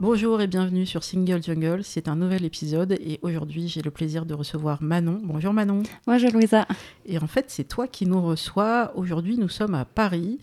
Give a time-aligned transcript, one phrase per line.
[0.00, 4.24] Bonjour et bienvenue sur Single Jungle, c'est un nouvel épisode et aujourd'hui j'ai le plaisir
[4.24, 5.20] de recevoir Manon.
[5.22, 5.82] Bonjour Manon.
[6.06, 6.66] Bonjour Louisa.
[7.04, 8.92] Et en fait c'est toi qui nous reçois.
[8.94, 10.38] Aujourd'hui nous sommes à Paris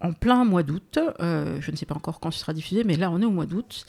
[0.00, 0.98] en plein mois d'août.
[1.20, 3.30] Euh, je ne sais pas encore quand ce sera diffusé mais là on est au
[3.30, 3.86] mois d'août.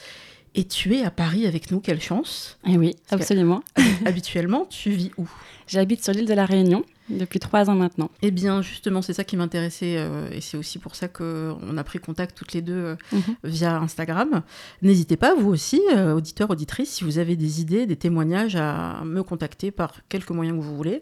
[0.53, 3.63] Et tu es à Paris avec nous, quelle chance Eh oui, absolument.
[4.05, 5.27] Habituellement, tu vis où?
[5.65, 8.09] J'habite sur l'île de la Réunion depuis trois ans maintenant.
[8.21, 11.83] Eh bien, justement, c'est ça qui m'intéressait euh, et c'est aussi pour ça qu'on a
[11.83, 13.35] pris contact toutes les deux euh, mhm.
[13.43, 14.43] via Instagram.
[14.81, 19.01] N'hésitez pas, vous aussi, euh, auditeurs, auditrices, si vous avez des idées, des témoignages, à
[19.05, 21.01] me contacter par quelques moyens que vous voulez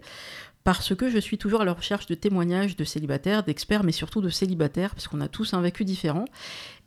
[0.63, 4.21] parce que je suis toujours à la recherche de témoignages de célibataires, d'experts, mais surtout
[4.21, 6.25] de célibataires, parce qu'on a tous un vécu différent.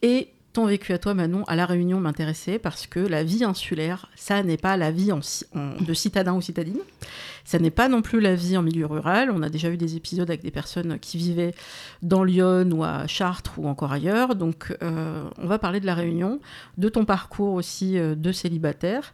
[0.00, 4.08] Et ton vécu à toi, Manon, à La Réunion m'intéressait parce que la vie insulaire,
[4.14, 6.78] ça n'est pas la vie en, de citadin ou citadine.
[7.44, 9.30] Ça n'est pas non plus la vie en milieu rural.
[9.30, 11.54] On a déjà eu des épisodes avec des personnes qui vivaient
[12.02, 14.36] dans Lyon ou à Chartres ou encore ailleurs.
[14.36, 16.40] Donc, euh, on va parler de La Réunion,
[16.78, 19.12] de ton parcours aussi euh, de célibataire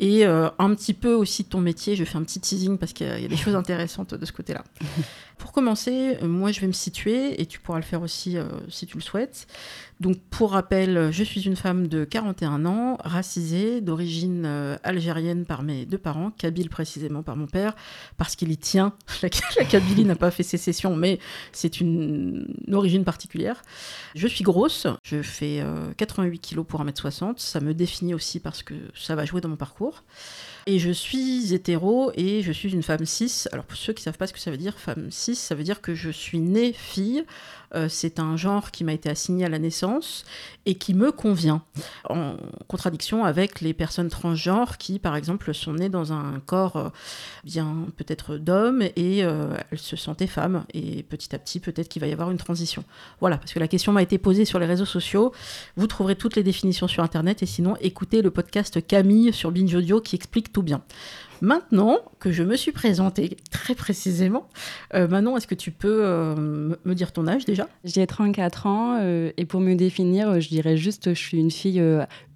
[0.00, 1.96] et euh, un petit peu aussi de ton métier.
[1.96, 4.64] Je fais un petit teasing parce qu'il y, a des choses intéressantes de ce côté-là.
[5.38, 8.44] Pour commencer, euh, moi je vais me situer et tu pourras le faire aussi euh,
[8.68, 9.46] si tu le souhaites.
[10.00, 14.46] Donc pour rappel, je suis une femme de 41 ans, racisée, d'origine
[14.84, 17.74] algérienne par mes deux parents, kabyle précisément par mon père,
[18.16, 18.92] parce qu'il y tient.
[19.22, 21.18] La, la Kabylie n'a pas fait sécession, mais
[21.50, 23.62] c'est une, origine particulière.
[24.14, 25.64] Je suis grosse, je fais
[25.96, 27.38] 88 kg pour 1m60.
[27.38, 30.04] Ça me définit aussi parce que ça va jouer dans mon parcours.
[30.70, 33.46] Et je suis hétéro et je suis une femme cis.
[33.52, 35.54] Alors pour ceux qui ne savent pas ce que ça veut dire, femme cis, ça
[35.54, 37.24] veut dire que je suis née fille
[37.74, 40.24] euh, c'est un genre qui m'a été assigné à la naissance
[40.64, 41.62] et qui me convient,
[42.08, 42.36] en
[42.66, 46.88] contradiction avec les personnes transgenres qui, par exemple, sont nées dans un corps euh,
[47.44, 50.64] bien peut-être d'homme et euh, elles se sentaient femmes.
[50.72, 52.84] Et petit à petit, peut-être qu'il va y avoir une transition.
[53.20, 55.32] Voilà, parce que la question m'a été posée sur les réseaux sociaux.
[55.76, 59.74] Vous trouverez toutes les définitions sur Internet et sinon, écoutez le podcast Camille sur Binge
[59.74, 60.82] Audio qui explique tout bien.
[61.40, 64.48] Maintenant que je me suis présentée très précisément,
[64.94, 66.34] euh, Manon, est-ce que tu peux euh,
[66.84, 67.68] me dire ton âge déjà?
[67.84, 71.82] J'ai 34 ans euh, et pour me définir, je dirais juste je suis une fille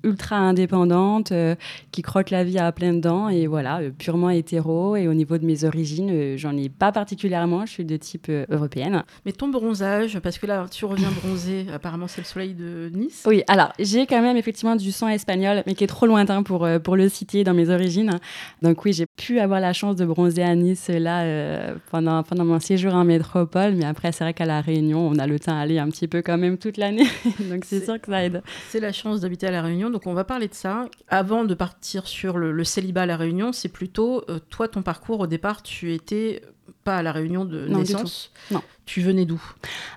[0.05, 1.55] ultra indépendante, euh,
[1.91, 4.97] qui croque la vie à plein dents, et voilà, euh, purement hétéro.
[4.97, 8.31] Et au niveau de mes origines, euh, j'en ai pas particulièrement, je suis de type
[8.51, 9.05] européenne.
[9.25, 13.25] Mais ton bronzage, parce que là, tu reviens bronzé, apparemment c'est le soleil de Nice.
[13.27, 16.69] Oui, alors j'ai quand même effectivement du sang espagnol, mais qui est trop lointain pour,
[16.83, 18.19] pour le citer dans mes origines.
[18.63, 22.61] Donc oui, j'ai pu avoir la chance de bronzer à Nice là pendant, pendant mon
[22.61, 25.79] séjour en métropole, mais après c'est vrai qu'à La Réunion, on a le temps d'aller
[25.79, 27.07] un petit peu quand même toute l'année,
[27.51, 28.43] donc c'est sûr que ça aide.
[28.69, 30.87] C'est la chance d'habiter à La Réunion donc on va parler de ça.
[31.09, 35.21] Avant de partir sur le, célibat à la Réunion, c'est plutôt euh, toi ton parcours
[35.21, 36.43] au départ, tu étais
[36.85, 38.33] pas à la Réunion de naissance.
[38.51, 38.63] Non.
[38.87, 39.41] Tu venais d'où?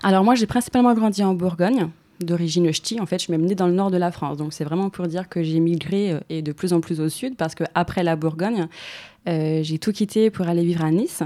[0.02, 1.88] Alors moi j'ai principalement grandi en Bourgogne
[2.20, 3.00] d'origine ch'ti.
[3.00, 4.36] En fait, je suis même née dans le nord de la France.
[4.36, 7.08] Donc, c'est vraiment pour dire que j'ai migré euh, et de plus en plus au
[7.08, 8.68] sud parce qu'après la Bourgogne,
[9.28, 11.22] euh, j'ai tout quitté pour aller vivre à Nice,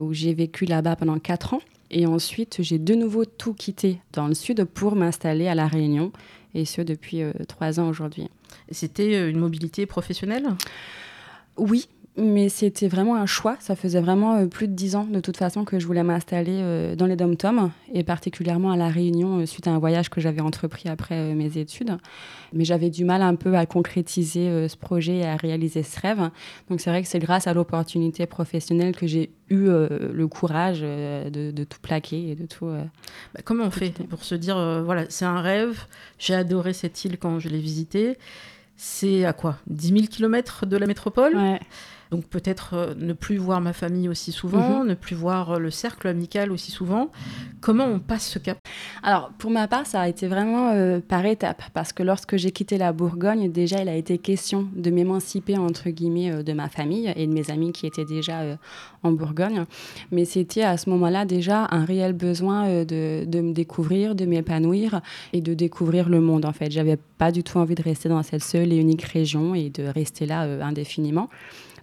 [0.00, 1.60] où j'ai vécu là-bas pendant quatre ans.
[1.90, 6.12] Et ensuite, j'ai de nouveau tout quitté dans le sud pour m'installer à La Réunion
[6.54, 8.28] et ce depuis euh, trois ans aujourd'hui.
[8.70, 10.46] C'était euh, une mobilité professionnelle?
[11.56, 13.56] Oui, mais c'était vraiment un choix.
[13.60, 16.94] Ça faisait vraiment euh, plus de dix ans de toute façon que je voulais m'installer
[16.96, 17.34] dans les dom
[17.92, 21.96] et particulièrement à La Réunion suite à un voyage que j'avais entrepris après mes études.
[22.52, 26.30] Mais j'avais du mal un peu à concrétiser ce projet et à réaliser ce rêve.
[26.70, 31.64] Donc c'est vrai que c'est grâce à l'opportunité professionnelle que j'ai eu le courage de,
[31.64, 32.66] tout plaquer et de tout.
[32.66, 35.86] Bah, comment on fait pour se dire voilà, c'est un rêve,
[36.18, 38.16] j'ai adoré cette île quand je l'ai visitée.
[38.76, 39.56] C'est à quoi?
[39.68, 41.36] 10 000 km de la métropole?
[42.14, 44.90] Donc peut-être ne plus voir ma famille aussi souvent, mhm.
[44.90, 47.10] ne plus voir le cercle amical aussi souvent.
[47.60, 48.56] Comment on passe ce cap?
[49.02, 52.78] Alors pour ma part, ça a été vraiment par étapes, parce que lorsque j'ai quitté
[52.78, 57.26] la Bourgogne, déjà il a été question de m'émanciper entre guillemets de ma famille et
[57.26, 58.42] de mes amis qui étaient déjà
[59.02, 59.64] en Bourgogne.
[60.12, 65.00] Mais c'était à ce moment-là déjà un réel besoin de, de me découvrir, de m'épanouir
[65.32, 66.70] et de découvrir le monde en fait.
[66.70, 69.84] J'avais pas du tout envie de rester dans cette seule et unique région et de
[69.84, 71.28] rester là euh, indéfiniment.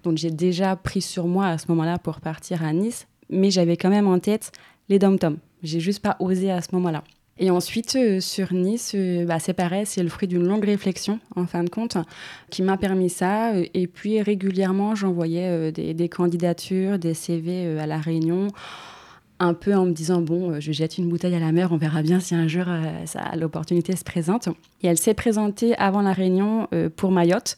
[0.02, 3.76] Donc j'ai déjà pris sur moi à ce moment-là pour partir à Nice, mais j'avais
[3.76, 4.52] quand même en tête
[4.88, 5.38] les dom-toms.
[5.62, 7.04] J'ai juste pas osé à ce moment-là.
[7.38, 11.18] Et ensuite, euh, sur Nice, euh, bah, c'est pareil, c'est le fruit d'une longue réflexion,
[11.34, 11.96] en fin de compte,
[12.50, 13.52] qui m'a permis ça.
[13.56, 18.48] Et puis, régulièrement, j'envoyais des, des, candidatures, des CV à La Réunion
[19.42, 21.76] un peu en me disant bon, euh, je jette une bouteille à la mer, on
[21.76, 23.04] verra bien si un jour euh,
[23.36, 24.48] l'opportunité se présente.
[24.82, 27.56] Et elle s'est présentée avant la réunion euh, pour Mayotte.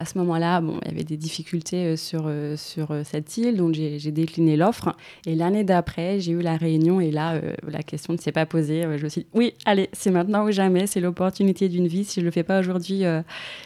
[0.00, 4.12] À ce moment-là, bon, il y avait des difficultés sur, sur cette île, donc j'ai
[4.12, 4.96] décliné l'offre.
[5.26, 8.82] Et l'année d'après, j'ai eu la réunion et là, la question ne s'est pas posée.
[8.96, 12.04] je me suis dit, oui, allez, c'est maintenant ou jamais, c'est l'opportunité d'une vie.
[12.04, 13.02] Si je ne le fais pas aujourd'hui,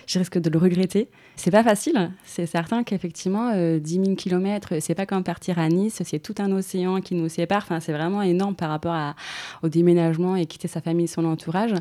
[0.06, 1.08] je risque de le regretter.
[1.36, 2.10] C'est pas facile.
[2.24, 6.50] C'est certain qu'effectivement, 10 000 km, c'est pas comme partir à Nice, c'est tout un
[6.52, 7.62] océan qui nous sépare.
[7.62, 9.14] Enfin, c'est vraiment énorme par rapport
[9.62, 11.74] au déménagement et quitter sa famille, son entourage.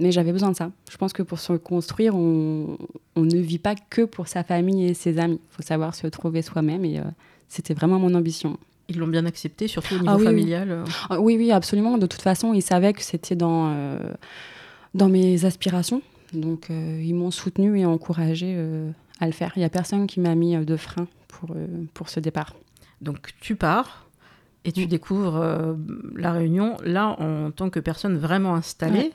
[0.00, 0.70] Mais j'avais besoin de ça.
[0.90, 2.76] Je pense que pour se construire, on,
[3.16, 5.38] ne vit pas que pour sa famille et ses amis.
[5.52, 7.04] Il faut savoir se trouver soi-même et euh,
[7.48, 8.58] c'était vraiment mon ambition.
[8.90, 10.70] Ils l'ont bien accepté, surtout au niveau ah familial.
[10.70, 10.84] Euh.
[11.10, 11.36] Ah oui.
[11.36, 11.96] oui, absolument.
[11.96, 13.98] De toute façon, ils savaient que c'était dans, euh,
[14.94, 16.02] dans mes aspirations.
[16.32, 18.56] Donc, euh, ils m'ont soutenu et encouragé
[19.20, 19.52] à le faire.
[19.54, 21.54] Il n'y a personne qui m'a mis de frein pour,
[21.94, 22.56] pour ce départ.
[23.00, 24.08] Donc, tu pars
[24.64, 25.76] et tu découvres
[26.16, 29.12] la Réunion, là, en tant que personne vraiment installée.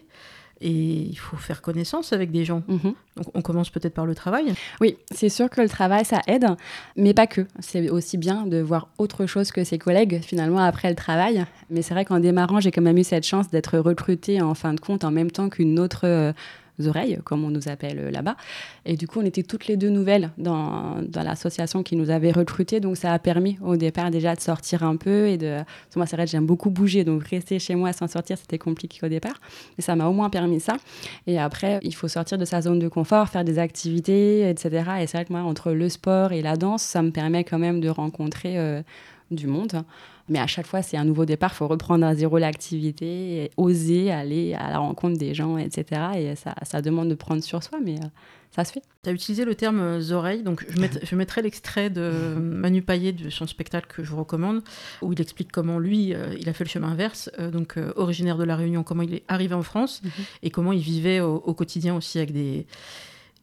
[0.62, 2.64] Et il faut faire connaissance avec des gens.
[2.68, 2.94] Mhm.
[3.18, 4.54] Donc on commence peut-être par le travail.
[4.82, 6.48] Oui, c'est sûr que le travail, ça aide,
[6.96, 7.42] mais pas que.
[7.60, 11.46] C'est aussi bien de voir autre chose que ses collègues, finalement, après le travail.
[11.70, 14.74] Mais c'est vrai qu'en démarrant, j'ai quand même eu cette chance d'être recrutée, en fin
[14.74, 16.34] de compte, en même temps qu'une autre
[16.84, 18.36] oreilles, comme on nous appelle euh, là-bas.
[18.86, 22.32] Et du coup, on était toutes les deux nouvelles dans, dans l'association qui nous avait
[22.32, 22.80] recrutés.
[22.80, 25.28] Donc, ça a permis au départ déjà de sortir un peu.
[25.28, 25.60] Et de...
[25.96, 27.04] Moi, c'est vrai que j'aime beaucoup bouger.
[27.04, 29.40] Donc, rester chez moi sans sortir, c'était compliqué au départ.
[29.78, 30.78] Mais ça m'a au moins permis ça.
[31.28, 34.84] Et après, il faut sortir de sa zone de confort, faire des activités, etc.
[35.02, 37.60] Et c'est vrai que moi, entre le sport et la danse, ça me permet quand
[37.60, 38.82] même de rencontrer euh,
[39.32, 39.84] du monde.
[40.28, 41.52] Mais à chaque fois, c'est un nouveau départ.
[41.54, 46.02] Il faut reprendre à zéro l'activité, oser aller à la rencontre des gens, etc.
[46.16, 48.08] Et ça, ça demande de prendre sur soi, mais euh,
[48.50, 48.82] ça se fait.
[49.04, 53.12] Tu as utilisé le terme euh, oreilles, donc je, je mettrai l'extrait de Manu Payet
[53.12, 54.64] de son spectacle que je vous recommande,
[55.04, 58.44] où il explique comment lui, euh, il a fait le chemin inverse, donc originaire de
[58.44, 60.12] La Réunion, comment il est arrivé en France mhm.
[60.42, 62.66] et comment il vivait au, au quotidien aussi avec des,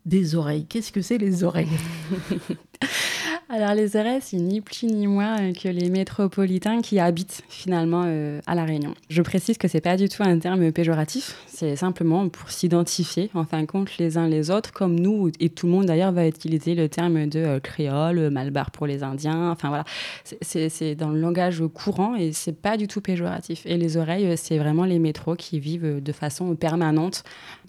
[0.04, 0.66] des oreilles.
[0.66, 1.68] Qu'est-ce que c'est les oreilles?
[3.54, 8.54] Alors les c'est ni plus ni moins que les métropolitains qui habitent finalement euh, à
[8.54, 8.94] La Réunion.
[9.10, 13.44] Je précise que c'est pas du tout un terme péjoratif, c'est simplement pour s'identifier en
[13.44, 16.26] fin de compte les uns les autres, comme nous et tout le monde d'ailleurs va
[16.26, 19.84] utiliser le terme de euh, créole, malbar pour les Indiens, enfin voilà,
[20.40, 23.66] c'est dans le langage courant et c'est pas du tout péjoratif.
[23.66, 27.22] Et les oreilles, c'est vraiment les métros qui vivent de façon permanente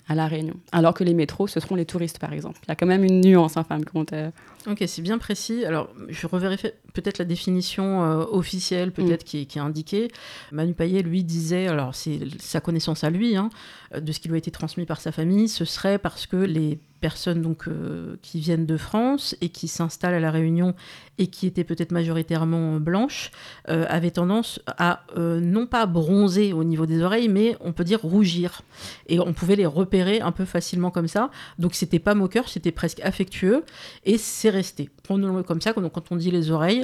[0.07, 0.55] à La Réunion.
[0.71, 2.59] Alors que les métros, ce seront les touristes, par exemple.
[2.63, 4.13] Il y a quand même une nuance, en fin de compte.
[4.13, 4.29] Euh.
[4.67, 5.65] Ok, c'est bien précis.
[5.65, 9.25] Alors, je revérifie peut-être la définition euh, officielle, peut-être mm.
[9.25, 10.09] qui, qui, est indiquée.
[10.51, 13.49] Manu Payet, lui, disait, alors c'est sa connaissance à lui, hein,
[13.97, 16.79] de ce qui lui a été transmis par sa famille, ce serait parce que les
[17.03, 20.73] personnes donc, euh, qui viennent de France et qui s'installent à La Réunion
[21.17, 23.29] et qui étaient peut-être majoritairement blanches,
[23.67, 27.83] euh, avaient tendance à euh, non pas bronzer au niveau des oreilles, mais on peut
[27.83, 28.61] dire rougir.
[29.07, 31.29] Et on pouvait les repérer un peu facilement comme ça.
[31.59, 33.65] Donc c'était pas moqueur, c'était presque affectueux
[34.05, 34.89] et c'est resté.
[35.03, 36.82] Prenons-le comme ça, quand on dit les oreilles,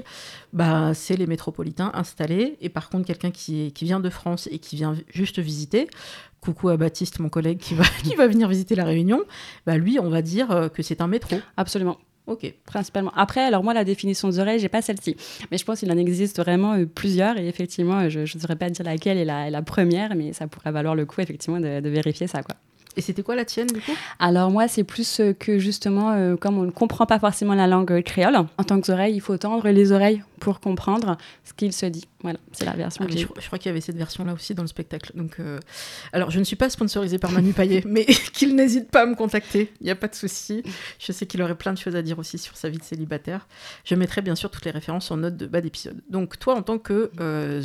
[0.54, 2.58] bah, c'est les métropolitains installés.
[2.62, 5.88] Et par contre, quelqu'un qui, qui vient de France et qui vient juste visiter,
[6.42, 9.22] coucou à Baptiste, mon collègue qui va, qui va venir visiter la Réunion,
[9.66, 11.38] bah lui, on va dire euh, que c'est un métro.
[11.58, 11.98] Absolument.
[12.28, 12.54] Ok.
[12.66, 13.12] Principalement.
[13.16, 15.16] Après, alors moi, la définition des oreilles, j'ai pas celle-ci.
[15.52, 17.38] Mais je pense qu'il en existe vraiment euh, plusieurs.
[17.38, 20.72] Et effectivement, je ne saurais pas dire laquelle est la, la, première, mais ça pourrait
[20.72, 22.44] valoir le coup, effectivement, de, de vérifier ça.
[22.44, 22.56] Quoi.
[23.00, 23.94] Et c'était quoi la tienne du coup?
[24.20, 27.66] Alors moi c'est plus euh, que justement euh, comme on ne comprend pas forcément la
[27.66, 31.72] langue créole, en tant que oreille il faut tendre les oreilles pour comprendre ce qu'il
[31.72, 32.04] se dit.
[32.22, 33.06] Voilà, c'est la version.
[33.08, 35.14] Ah, je, crois qu'il y avait cette version là aussi dans le spectacle.
[35.16, 35.60] Donc euh,
[36.12, 38.04] alors je ne suis pas sponsorisée par Manu Payet, mais
[38.34, 40.62] qu'il n'hésite pas à me contacter, il n'y a pas de souci.
[41.00, 43.48] Je sais qu'il aurait plein de choses à dire aussi sur sa vie de célibataire.
[43.86, 46.02] Je mettrai bien sûr toutes les références en note de bas d'épisode.
[46.10, 47.12] Donc toi en tant que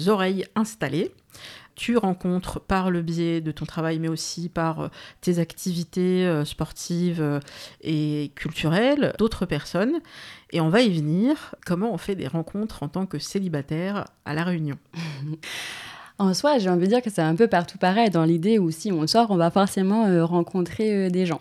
[0.08, 1.10] oreille installée
[1.74, 4.88] tu rencontres par le biais de ton travail, mais aussi par euh,
[5.20, 7.40] tes activités euh, sportives euh,
[7.82, 10.00] et culturelles, d'autres personnes.
[10.52, 14.34] Et on va y venir, comment on fait des rencontres en tant que célibataire à
[14.34, 14.76] La Réunion?
[16.16, 18.70] En soi, j'ai envie de dire que c'est un peu partout pareil, dans l'idée où
[18.70, 21.40] si on sort, on va forcément rencontrer des gens.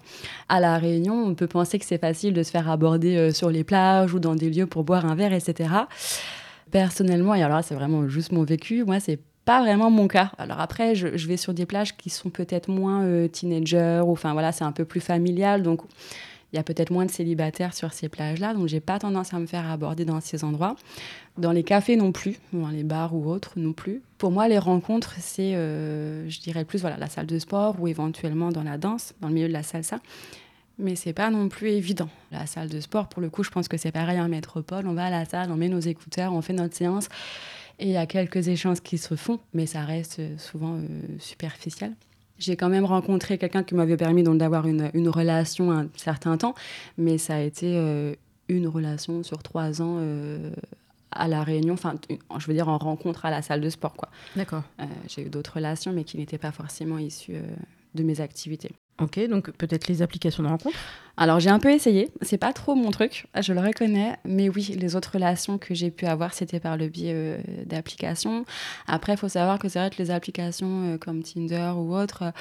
[0.49, 3.63] À La Réunion, on peut penser que c'est facile de se faire aborder sur les
[3.63, 5.69] plages ou dans des lieux pour boire un verre, etc.
[6.71, 10.31] Personnellement, et alors là, c'est vraiment juste mon vécu, moi, c'est pas vraiment mon cas.
[10.38, 14.33] Alors après, je, vais sur des plages qui sont peut-être moins euh, teenagers, ou enfin
[14.33, 15.81] voilà, c'est un peu plus familial, donc
[16.53, 19.39] il y a peut-être moins de célibataires sur ces plages-là, donc j'ai pas tendance à
[19.39, 20.75] me faire aborder dans ces endroits.
[21.35, 24.03] Dans les cafés non plus, dans les bars ou autres non plus.
[24.19, 27.88] Pour moi, les rencontres, c'est, euh, je dirais plus, voilà, la salle de sport ou
[27.88, 30.00] éventuellement dans la danse, dans le milieu de la salsa.
[30.77, 32.09] Mais c'est pas non plus évident.
[32.31, 34.88] La salle de sport, pour le coup, je pense que c'est pareil en métropole.
[34.88, 37.09] On va à la salle, on met nos écouteurs, on fait notre séance.
[37.83, 40.87] Et il y a quelques échanges qui se font, mais ça reste souvent euh,
[41.19, 41.91] superficiel.
[42.39, 46.55] J'ai quand même rencontré quelqu'un qui m'avait permis d'avoir une, une, relation un certain temps,
[46.97, 48.15] mais ça a été euh,
[48.47, 50.53] une relation sur trois ans euh,
[51.11, 51.95] à la Réunion, enfin,
[52.39, 54.07] je veux dire en rencontre à la salle de sport, quoi.
[54.37, 54.63] D'accord.
[55.09, 57.35] j'ai eu d'autres relations, mais qui n'étaient pas forcément issues
[57.95, 58.71] de mes activités.
[59.01, 60.77] Ok, donc peut-être les applications de rencontre?
[61.15, 64.75] Alors j'ai un peu essayé, c'est pas trop mon truc, je le reconnais, mais oui,
[64.79, 68.46] les autres relations que j'ai pu avoir, c'était par le biais euh, d'applications.
[68.88, 72.34] Après, il faut savoir que c'est vrai que les applications euh, comme Tinder ou autres,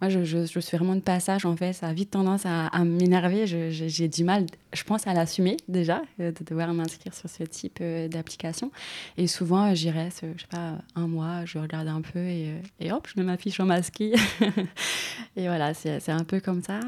[0.00, 1.74] moi, je, suis vraiment de passage, en fait.
[1.74, 3.46] Ça a vite tendance à, m'énerver.
[3.46, 7.82] J'ai du mal, je pense, à l'assumer déjà, euh, de devoir m'inscrire sur ce type
[8.08, 8.70] d'application.
[9.18, 12.92] Et souvent, j'y reste, je sais pas, un mois, je regarde un peu et, et
[12.92, 14.14] hop, je mets ma fiche en masqué.
[15.36, 16.80] et voilà, c'est un peu comme ça.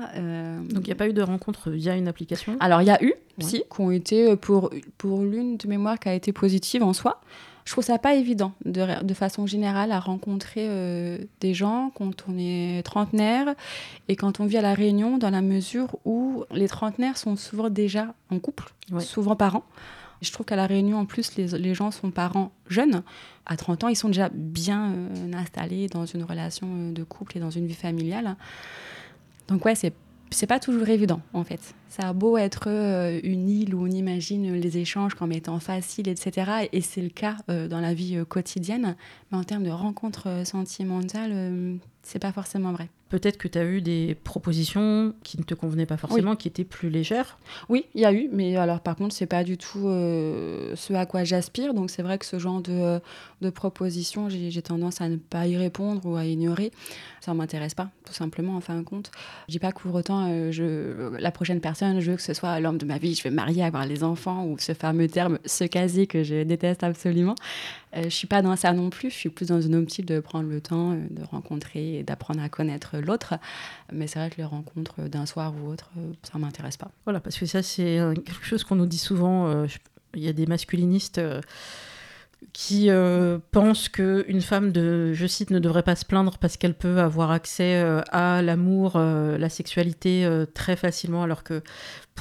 [0.71, 2.57] Donc, il n'y a pas eu de rencontre via une application?
[2.61, 6.09] Alors, il y a eu, si, qui ont été, pour, pour l'une de mémoire qui
[6.09, 7.21] a été positive en soi
[7.65, 12.25] je trouve ça pas évident de, de façon générale à rencontrer euh, des gens quand
[12.29, 13.55] on est trentenaire
[14.09, 17.71] et quand on vit à la Réunion dans la mesure où les trentenaires sont souvent
[17.71, 19.65] déjà en couple, souvent parents.
[20.23, 23.03] Je trouve qu'à la Réunion, en plus, les, les, gens sont parents jeunes.
[23.45, 27.39] À 30 ans, ils sont déjà bien euh, installés dans une relation euh, de couple
[27.39, 28.37] et dans une vie familiale.
[29.49, 29.93] Donc ouais, c'est
[30.33, 31.75] c'est pas toujours évident en fait.
[31.93, 36.09] Ça a beau être euh, une île où on imagine les échanges comme étant faciles,
[36.09, 36.67] etc.
[36.73, 38.97] Et c'est le cas euh, dans la vie euh, quotidienne.
[39.31, 42.89] Mais en termes de rencontres sentimentales, c'est pas forcément vrai.
[43.13, 46.65] Peut-être que tu as eu des propositions qui ne te convenaient pas forcément, qui étaient
[46.65, 47.39] plus légères?
[47.69, 50.95] Oui, il y a eu, mais alors par contre, c'est pas du tout euh, ce
[50.95, 51.75] à quoi j'aspire.
[51.75, 53.01] Donc c'est vrai que ce genre de,
[53.43, 56.73] de propositions, j'ai tendance à ne pas y répondre ou à ignorer.
[57.21, 59.11] Ça m'intéresse pas, tout simplement, en fin de compte.
[59.47, 62.35] Je dis pas que pour autant, euh, je, la prochaine personne, je veux que ce
[62.35, 65.39] soit l'homme de ma vie, je veux marier, avoir les enfants, ou ce fameux terme,
[65.45, 67.35] ce casier que je déteste absolument.
[67.97, 70.21] Euh, je suis pas dans ça non plus, je suis plus dans une optique de
[70.21, 73.35] prendre le temps de rencontrer et d'apprendre à connaître l'autre.
[73.93, 76.91] Mais c'est vrai que les rencontres d'un soir ou autre, euh, ça m'intéresse pas.
[77.05, 79.49] Voilà, parce que ça, c'est euh, quelque chose qu'on nous dit souvent.
[79.49, 79.67] Euh,
[80.15, 81.21] il y a des masculinistes
[82.53, 82.91] qui
[83.51, 87.31] pensent qu'une femme, de, je cite, ne devrait pas se plaindre parce qu'elle peut avoir
[87.31, 91.63] accès à l'amour, la sexualité très facilement, alors que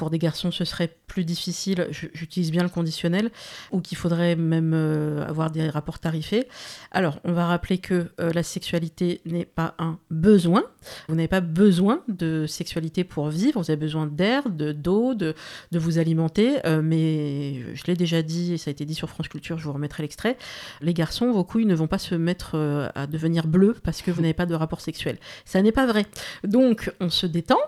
[0.01, 3.29] pour des garçons ce serait plus difficile, j'utilise bien le conditionnel,
[3.71, 6.47] ou qu'il faudrait même euh, avoir des rapports tarifés.
[6.89, 10.63] Alors, on va rappeler que euh, la sexualité n'est pas un besoin.
[11.07, 15.35] Vous n'avez pas besoin de sexualité pour vivre, vous avez besoin d'air, de d'eau, de,
[15.71, 19.09] de, vous alimenter, euh, mais je l'ai déjà dit, et ça a été dit sur
[19.09, 20.35] France Culture, je vous remettrai l'extrait,
[20.81, 22.55] les garçons, vos couilles ne vont pas se mettre
[22.95, 25.19] à devenir bleues parce que vous n'avez pas de rapport sexuel.
[25.45, 26.05] Ça n'est pas vrai.
[26.43, 27.59] Donc, on se détend,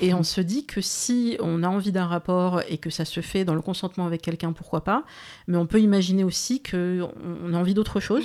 [0.00, 3.20] et on se dit que si on a envie d'un rapport et que ça se
[3.20, 5.04] fait dans le consentement avec quelqu'un, pourquoi pas.
[5.46, 8.24] Mais on peut imaginer aussi qu'on a envie d'autre chose.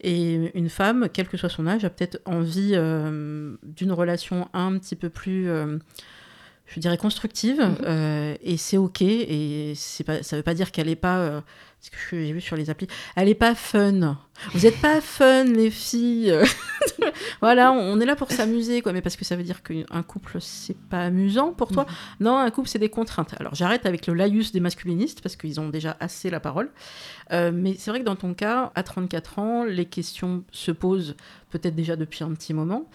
[0.00, 4.78] Et une femme, quel que soit son âge, a peut-être envie euh, d'une relation un
[4.78, 5.48] petit peu plus...
[5.48, 5.78] Euh,
[6.72, 7.76] je dirais constructive, mhm.
[7.82, 11.42] euh, et c'est ok, et c'est pas, ça veut pas dire qu'elle est pas,
[11.80, 14.18] ce que j'ai vu sur les applis, elle est pas fun.
[14.52, 16.34] Vous êtes pas fun, les filles.
[17.40, 18.92] voilà, on est là pour s'amuser, quoi.
[18.92, 21.84] Mais parce que ça veut dire qu'un couple, c'est pas amusant pour toi.
[21.84, 22.24] Mhm.
[22.26, 23.34] Non, un couple, c'est des contraintes.
[23.38, 26.70] Alors j'arrête avec le laïus des masculinistes parce qu'ils ont déjà assez la parole.
[27.32, 31.16] Euh, mais c'est vrai que dans ton cas, à 34 ans, les questions se posent
[31.50, 32.88] peut-être déjà depuis un petit moment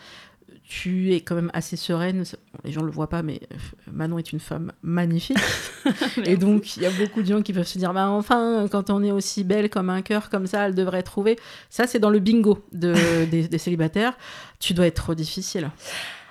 [0.68, 2.24] tu es quand même assez sereine.
[2.64, 3.58] les gens ne le voient pas, mais euh,
[3.92, 5.38] Manon est une femme magnifique.
[6.26, 8.90] et donc, il y a beaucoup de gens qui peuvent se dire bah, enfin, quand
[8.90, 11.38] on est aussi belle comme un cœur, comme ça, elle devrait trouver.
[11.70, 14.18] Ça, c'est dans le bingo de, des, célibataires.
[14.60, 15.70] Tu dois être trop difficile.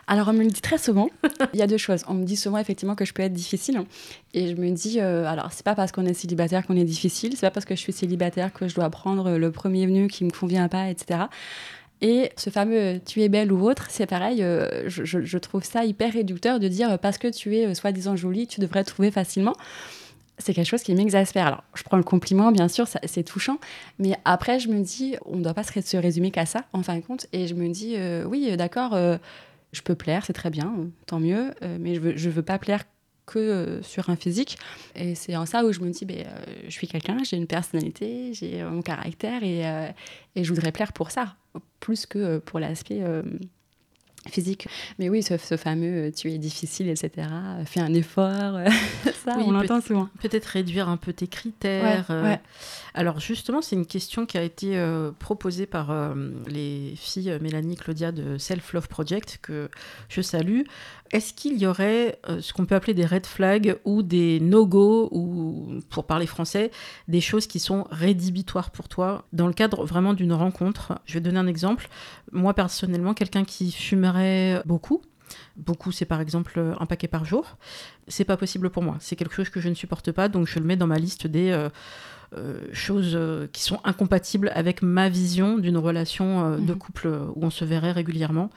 [0.06, 1.08] Alors, on me le dit très souvent.
[1.54, 2.04] Il y a deux choses.
[2.08, 3.82] On me dit souvent, effectivement, que je peux être difficile.
[4.34, 7.32] Et je me dis, euh, alors, c'est pas parce qu'on est célibataire qu'on est difficile.
[7.34, 10.24] C'est pas parce que je suis célibataire que je dois prendre le premier venu qui
[10.24, 11.20] me convient pas, etc.
[12.06, 14.44] Et ce fameux tu es belle ou autre, c'est pareil,
[14.86, 18.60] je, je, trouve ça hyper réducteur de dire parce que tu es soi-disant jolie, tu
[18.60, 19.54] devrais trouver facilement
[20.36, 21.46] c'est quelque chose qui m'exaspère.
[21.46, 23.58] Alors, je prends le compliment, bien sûr, c'est touchant,
[24.00, 26.96] mais après, je me dis, on ne doit pas se résumer qu'à ça, en fin
[26.96, 27.96] de compte, et je me dis,
[28.26, 28.98] oui, d'accord,
[29.72, 30.74] je peux plaire, c'est très bien,
[31.06, 32.82] tant mieux, mais je je veux pas plaire
[33.26, 34.58] que euh, sur un physique.
[34.94, 37.46] Et c'est en ça où je me dis, ben, euh, je suis quelqu'un, j'ai une
[37.46, 39.90] personnalité, j'ai mon caractère euh,
[40.36, 41.36] et, je voudrais plaire pour ça,
[41.80, 43.02] plus que pour l'aspect
[44.28, 44.68] physique.
[44.98, 47.28] Mais oui, ce, fameux tu es difficile, etc.,
[47.66, 48.58] fais un effort,
[49.24, 50.08] ça, on l'entend souvent.
[50.20, 52.10] Peut-être réduire un peu tes critères.
[52.94, 54.82] Alors justement, c'est une question qui a été
[55.18, 56.14] proposée par
[56.46, 59.68] les filles Mélanie Claudia de Self Love Project, que
[60.08, 60.62] je salue
[61.10, 65.08] est-ce qu'il y aurait euh, ce qu'on peut appeler des red flags ou des no-go,
[65.12, 66.70] ou pour parler français,
[67.08, 70.98] des choses qui sont rédhibitoires pour toi dans le cadre vraiment d'une rencontre?
[71.06, 71.88] Je vais donner un exemple.
[72.32, 75.02] Moi personnellement, quelqu'un qui fumerait beaucoup,
[75.56, 77.56] Beaucoup, c'est par exemple un paquet par jour.
[78.08, 78.96] C'est pas possible pour moi.
[79.00, 81.26] C'est quelque chose que je ne supporte pas, donc je le mets dans ma liste
[81.26, 81.70] des euh,
[82.36, 83.18] euh, choses
[83.52, 86.78] qui sont incompatibles avec ma vision d'une relation de mhm.
[86.78, 88.50] couple où on se verrait régulièrement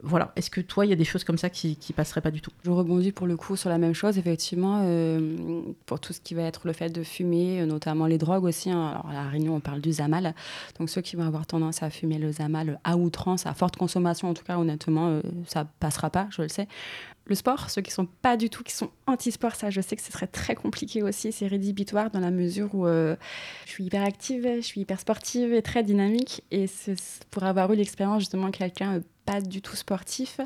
[0.00, 2.30] voilà, est-ce que toi, il y a des choses comme ça qui, qui passeraient pas
[2.30, 2.52] du tout?
[2.64, 6.34] Je rebondis pour le coup sur la même chose, effectivement, euh, pour tout ce qui
[6.34, 8.70] va être le fait de fumer, euh, notamment les drogues aussi.
[8.70, 8.90] Hein.
[8.90, 10.34] Alors à la Réunion, on parle du Zamal.
[10.78, 14.28] Donc ceux qui vont avoir tendance à fumer le Zamal à outrance, à forte consommation,
[14.28, 16.68] en tout cas, honnêtement, euh, ça passera pas, je le sais.
[17.26, 20.02] Le sport, ceux qui sont pas du tout, qui sont anti-sport, ça, je sais que
[20.02, 21.30] ce serait très compliqué aussi.
[21.32, 23.16] C'est rédhibitoire dans la mesure où je
[23.66, 26.42] suis hyper active, je suis hyper sportive et très dynamique.
[26.50, 26.64] Et
[27.30, 30.40] pour avoir eu l'expérience, justement, quelqu'un pas du tout sportif,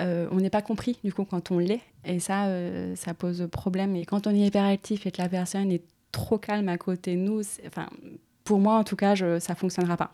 [0.00, 1.80] euh, on n'est pas compris du coup quand on l'est.
[2.04, 3.96] Et ça, euh, ça pose problème.
[3.96, 5.82] Et quand on est hyperactif et que la personne est
[6.12, 7.88] trop calme à côté de nous, enfin,
[8.44, 10.12] pour moi en tout cas, je, ça fonctionnera pas.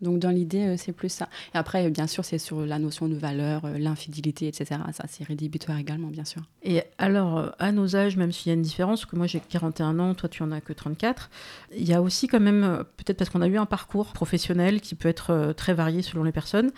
[0.00, 1.28] Donc dans l'idée, euh, c'est plus ça.
[1.54, 4.80] Et après, bien sûr, c'est sur la notion de valeur, l'infidélité, etc.
[4.94, 6.40] Ça, c'est rédhibitoire également, bien sûr.
[6.62, 9.98] Et alors, à nos âges, même s'il y a une différence, que moi j'ai 41
[9.98, 11.28] ans, toi tu en as que 34,
[11.76, 14.94] il y a aussi quand même, peut-être parce qu'on a eu un parcours professionnel qui
[14.94, 16.70] peut être très varié selon les personnes,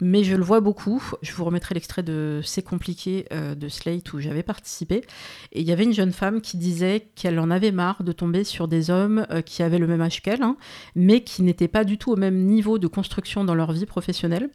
[0.00, 1.02] mais je le vois beaucoup.
[1.22, 5.02] Je vous remettrai l'extrait de C'est compliqué euh, de Slate où j'avais participé.
[5.52, 8.44] Et il y avait une jeune femme qui disait qu'elle en avait marre de tomber
[8.44, 10.56] sur des hommes euh, qui avaient le même âge qu'elle, hein,
[10.94, 14.50] mais qui n'étaient pas du tout au même niveau de construction dans leur vie professionnelle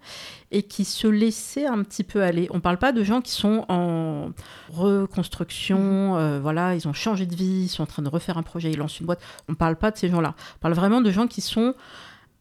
[0.51, 2.47] et qui se laissaient un petit peu aller.
[2.51, 4.31] On ne parle pas de gens qui sont en
[4.69, 6.17] reconstruction, mmh.
[6.17, 8.71] euh, voilà, ils ont changé de vie, ils sont en train de refaire un projet,
[8.71, 9.21] ils lancent une boîte.
[9.49, 10.35] On ne parle pas de ces gens-là.
[10.57, 11.73] On parle vraiment de gens qui sont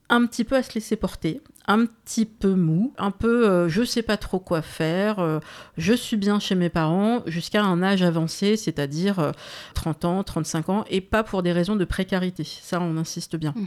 [0.09, 3.83] un petit peu à se laisser porter, un petit peu mou, un peu euh, je
[3.83, 5.41] sais pas trop quoi faire, euh,
[5.79, 9.33] je suis bien chez mes parents jusqu'à un âge avancé, c'est-à-dire
[9.75, 12.45] 30 euh, ans, 35 ans, et pas pour des raisons de précarité.
[12.45, 13.55] Ça, on insiste bien.
[13.57, 13.67] Mhm.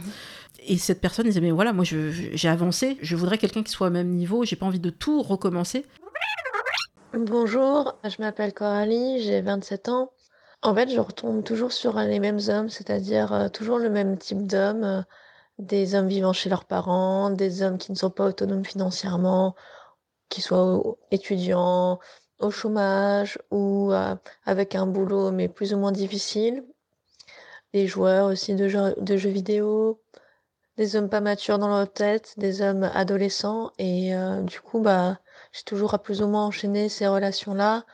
[0.66, 3.90] Et cette personne disait mais voilà, moi j'ai avancé, je voudrais quelqu'un qui soit au
[3.90, 5.86] même niveau, j'ai pas envie de tout recommencer.
[7.14, 10.12] Bonjour, je m'appelle Coralie, j'ai 27 ans.
[10.62, 15.04] En fait, je retombe toujours sur les mêmes hommes, c'est-à-dire toujours le même type d'homme
[15.58, 19.54] des hommes vivant chez leurs parents, des hommes qui ne sont pas autonomes financièrement,
[20.28, 21.98] qui soient étudiants,
[22.38, 24.16] au chômage ou euh,
[24.46, 26.64] avec un boulot mais plus ou moins difficile,
[27.72, 28.94] des joueurs aussi de jeux,
[29.30, 30.00] vidéo,
[30.76, 33.72] des hommes pas matures dans leur tête, des hommes adolescents.
[33.78, 35.18] Et euh, du coup bah
[35.52, 37.84] j'ai toujours à plus ou moins enchaîné ces relations-là.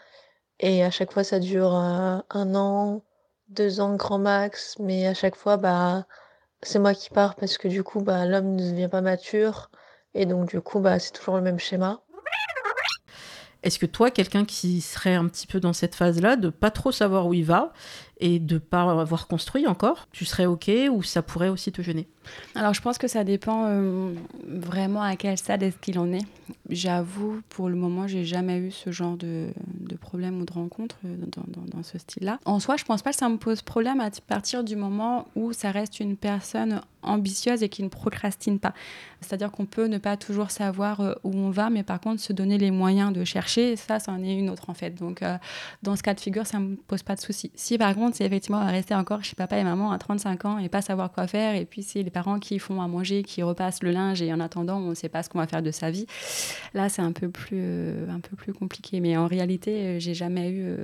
[0.61, 3.03] Et à chaque fois ça dure euh, un an,
[3.49, 6.07] deux ans grand max, mais à chaque fois bah
[6.65, 9.71] c'est moi qui pars parce que du coup, bah, l'homme ne devient pas mature.
[10.15, 12.01] Et donc, du coup, bah, c'est toujours le même schéma.
[13.63, 16.93] Est-ce que toi, quelqu'un qui serait un petit peu dans cette phase-là, de pas trop
[16.93, 17.73] savoir où il va
[18.25, 22.09] et de pas avoir construit encore, tu serais OK ou ça pourrait aussi te gêner?
[22.55, 24.15] Alors, je pense que ça dépend euh,
[24.47, 26.25] vraiment à quel stade est-ce qu'il en est.
[26.69, 30.97] J'avoue, pour le moment, j'ai jamais eu ce genre de, de problème ou de rencontre
[31.05, 32.39] euh, dans, dans, ce style-là.
[32.45, 35.53] En soi, je pense pas que ça me pose problème à partir du moment où
[35.53, 38.73] ça reste une personne ambitieuse et qui ne procrastine pas.
[39.21, 42.33] C'est-à-dire qu'on peut ne pas toujours savoir euh, où on va, mais par contre se
[42.33, 44.91] donner les moyens de chercher, ça, c'en est une autre en fait.
[44.91, 45.23] Donc,
[45.83, 47.51] dans ce cas de figure, ça ne me pose pas de souci.
[47.55, 50.69] Si par contre, c'est effectivement rester encore chez papa et maman à 35 ans et
[50.69, 53.83] pas savoir quoi faire, et puis c'est les parents qui font à manger, qui repassent
[53.83, 55.91] le linge, et en attendant, on ne sait pas ce qu'on va faire de sa
[55.91, 56.07] vie,
[56.75, 59.01] là, c'est un, peu plus, euh, un peu plus compliqué.
[59.01, 60.75] Mais en réalité, j'ai jamais eu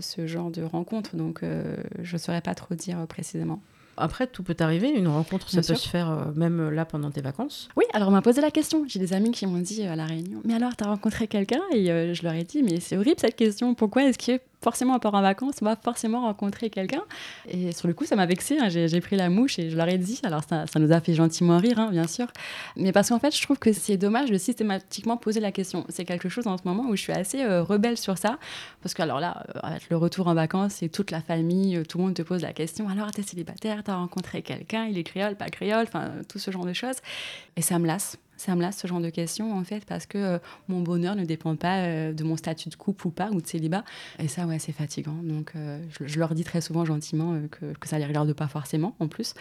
[0.00, 3.60] ce genre de rencontre, donc je ne saurais pas trop dire précisément.
[3.98, 4.88] Après, tout peut arriver.
[4.88, 7.68] Une rencontre, ça peut se faire euh, même euh, là pendant tes vacances.
[7.76, 8.84] Oui, alors on m'a posé la question.
[8.86, 11.26] J'ai des amis qui m'ont dit euh, à La Réunion Mais alors, tu as rencontré
[11.26, 11.60] quelqu'un?
[11.72, 13.74] Et je leur ai dit Mais c'est horrible cette question.
[13.74, 17.02] Pourquoi est-ce que forcément on part en vacances, on va forcément rencontrer quelqu'un.
[17.48, 18.58] Et sur le coup, ça m'a vexé.
[18.58, 18.68] Hein.
[18.68, 20.20] J'ai pris la mouche et je leur ai dit.
[20.24, 22.26] Alors ça, ça nous a fait gentiment rire, hein, bien sûr.
[22.76, 25.84] Mais parce qu'en fait, je trouve que c'est dommage de systématiquement poser la question.
[25.88, 28.38] C'est quelque chose en ce moment où je suis assez euh, rebelle sur ça.
[28.82, 31.98] Parce que alors là, euh, le retour en vacances, c'est toute la famille, euh, tout
[31.98, 32.88] le monde te pose la question.
[32.88, 36.66] Alors, t'es célibataire, t'as rencontré quelqu'un, il est créole, pas créole, enfin, tout ce genre
[36.66, 36.96] de choses.
[37.56, 40.16] Et ça me lasse ça me lasse ce genre de questions en fait parce que
[40.16, 43.40] euh, mon bonheur ne dépend pas euh, de mon statut de couple ou pas ou
[43.40, 43.84] de célibat.
[44.18, 45.16] Et ça ouais c'est fatigant.
[45.22, 48.94] Donc euh, je, leur dis très souvent gentiment que, que, ça les regarde pas forcément
[49.00, 49.34] en plus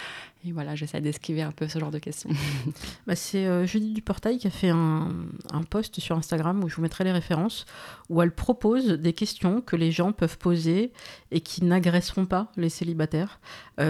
[0.47, 2.29] et voilà j'essaie d'esquiver un peu ce genre de questions
[3.07, 5.09] bah, c'est Judith Duportail qui a fait un,
[5.51, 7.65] un, post sur Instagram où je vous mettrai les références
[8.09, 10.91] où elle propose des questions que les gens peuvent poser
[11.31, 13.39] et qui n'agresseront pas les célibataires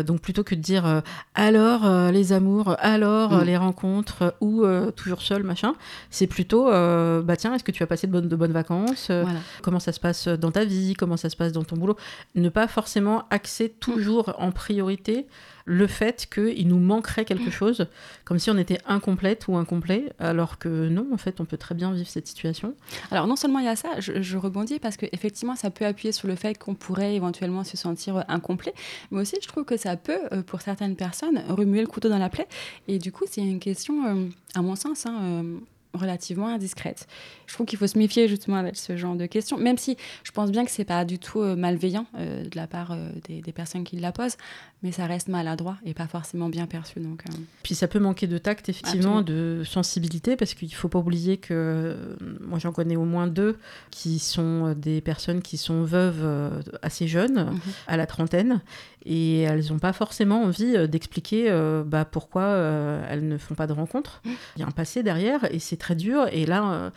[0.05, 3.43] donc plutôt que de dire alors les amours alors mm.
[3.43, 4.65] les rencontres ou
[4.95, 5.75] toujours seul, machin.
[6.09, 9.07] C'est plutôt, euh, bah tiens, est-ce que tu as passé de bonnes, de bonnes vacances
[9.09, 9.25] euh,
[9.61, 11.95] Comment ça se passe dans ta vie Comment ça se passe dans ton boulot?
[12.35, 15.27] Ne pas forcément axer toujours en priorité
[15.67, 17.87] le fait qu'il nous manquerait quelque chose,
[18.23, 21.75] comme si on était incomplète ou incomplet, alors que non, en fait, on peut très
[21.75, 22.73] bien vivre cette situation.
[23.11, 26.29] Alors non seulement il y a ça, je, rebondis parce qu'effectivement, ça peut appuyer sur
[26.29, 28.73] le fait qu'on pourrait éventuellement se sentir incomplet,
[29.11, 32.17] mais aussi je trouve que ça peut, euh, pour certaines personnes, remuer le couteau dans
[32.17, 32.47] la plaie.
[32.87, 35.57] Et du coup, c'est une question, à mon sens, hein, euh,
[35.97, 37.07] relativement indiscrète.
[37.45, 40.31] Je trouve qu'il faut se méfier justement avec ce genre de questions, même si je
[40.31, 42.95] pense bien que c'est pas du tout euh, malveillant euh, de la part
[43.27, 44.37] des, personnes qui la posent,
[44.83, 46.99] mais ça reste maladroit et pas forcément bien perçu.
[46.99, 47.23] Donc,
[47.63, 52.17] Puis ça peut manquer de tact, effectivement, de sensibilité, parce qu'il faut pas oublier que
[52.41, 53.57] moi j'en connais au moins deux
[53.89, 57.59] qui sont des personnes qui sont veuves assez jeunes, mhm.
[57.87, 58.61] à la trentaine,
[59.07, 63.55] et elles n'ont pas forcément envie euh, d'expliquer euh, bah, pourquoi euh, elles ne font
[63.55, 64.21] pas de rencontres.
[64.25, 64.29] Mmh.
[64.57, 66.27] Il y a un passé derrière et c'est très dur.
[66.31, 66.91] Et là,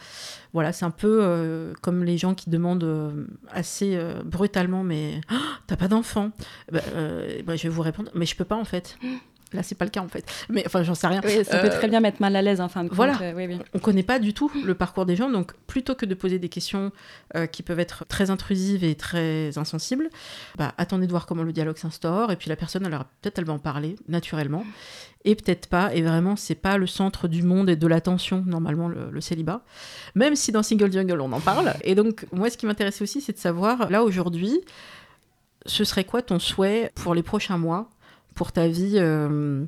[0.53, 5.35] voilà, c'est un peu comme les gens qui demandent assez brutalement, mais oh,
[5.67, 6.31] t'as pas d'enfant?
[6.73, 6.81] Bah,
[7.45, 8.99] bah, Je vais vous répondre, mais je peux pas en fait.
[9.53, 10.25] Là, c'est pas le cas en fait.
[10.49, 11.21] Mais enfin, j'en sais rien.
[11.45, 12.97] ça peut très bien mettre mal à l'aise en fin de compte.
[12.97, 13.19] Voilà.
[13.75, 16.49] On connaît pas du tout le parcours des gens, donc plutôt que de poser des
[16.49, 16.93] questions
[17.53, 20.09] qui peuvent être très intrusives et très insensibles,
[20.57, 22.33] bah, attendez de voir comment le dialogue s'instaure.
[22.33, 24.65] Et puis la personne, alors peut-être elle va en parler naturellement,
[25.25, 25.95] et peut-être pas.
[25.95, 29.63] Et vraiment, c'est pas le centre du monde et de l'attention normalement le, célibat.
[30.15, 31.75] Même si dans Single Jungle on en parle.
[31.83, 34.61] Et donc moi, ce qui m'intéressait aussi, c'est de savoir là aujourd'hui,
[35.67, 37.91] ce serait quoi ton souhait pour les prochains mois
[38.35, 39.65] pour ta vie euh,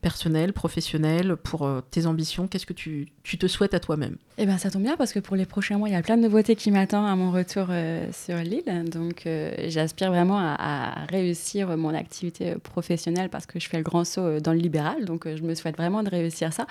[0.00, 4.16] personnelle, professionnelle, pour euh, tes ambitions Qu'est-ce que tu, te souhaites à toi-même?
[4.38, 6.16] Eh bien, ça tombe bien parce que pour les prochains mois, il y a plein
[6.16, 8.84] de nouveautés qui m'attendent à mon retour euh, sur l'île.
[8.90, 9.28] Donc,
[9.68, 14.52] j'aspire vraiment à, réussir mon activité professionnelle parce que je fais le grand saut dans
[14.52, 15.04] le libéral.
[15.04, 16.66] Donc, je me souhaite vraiment de réussir ça.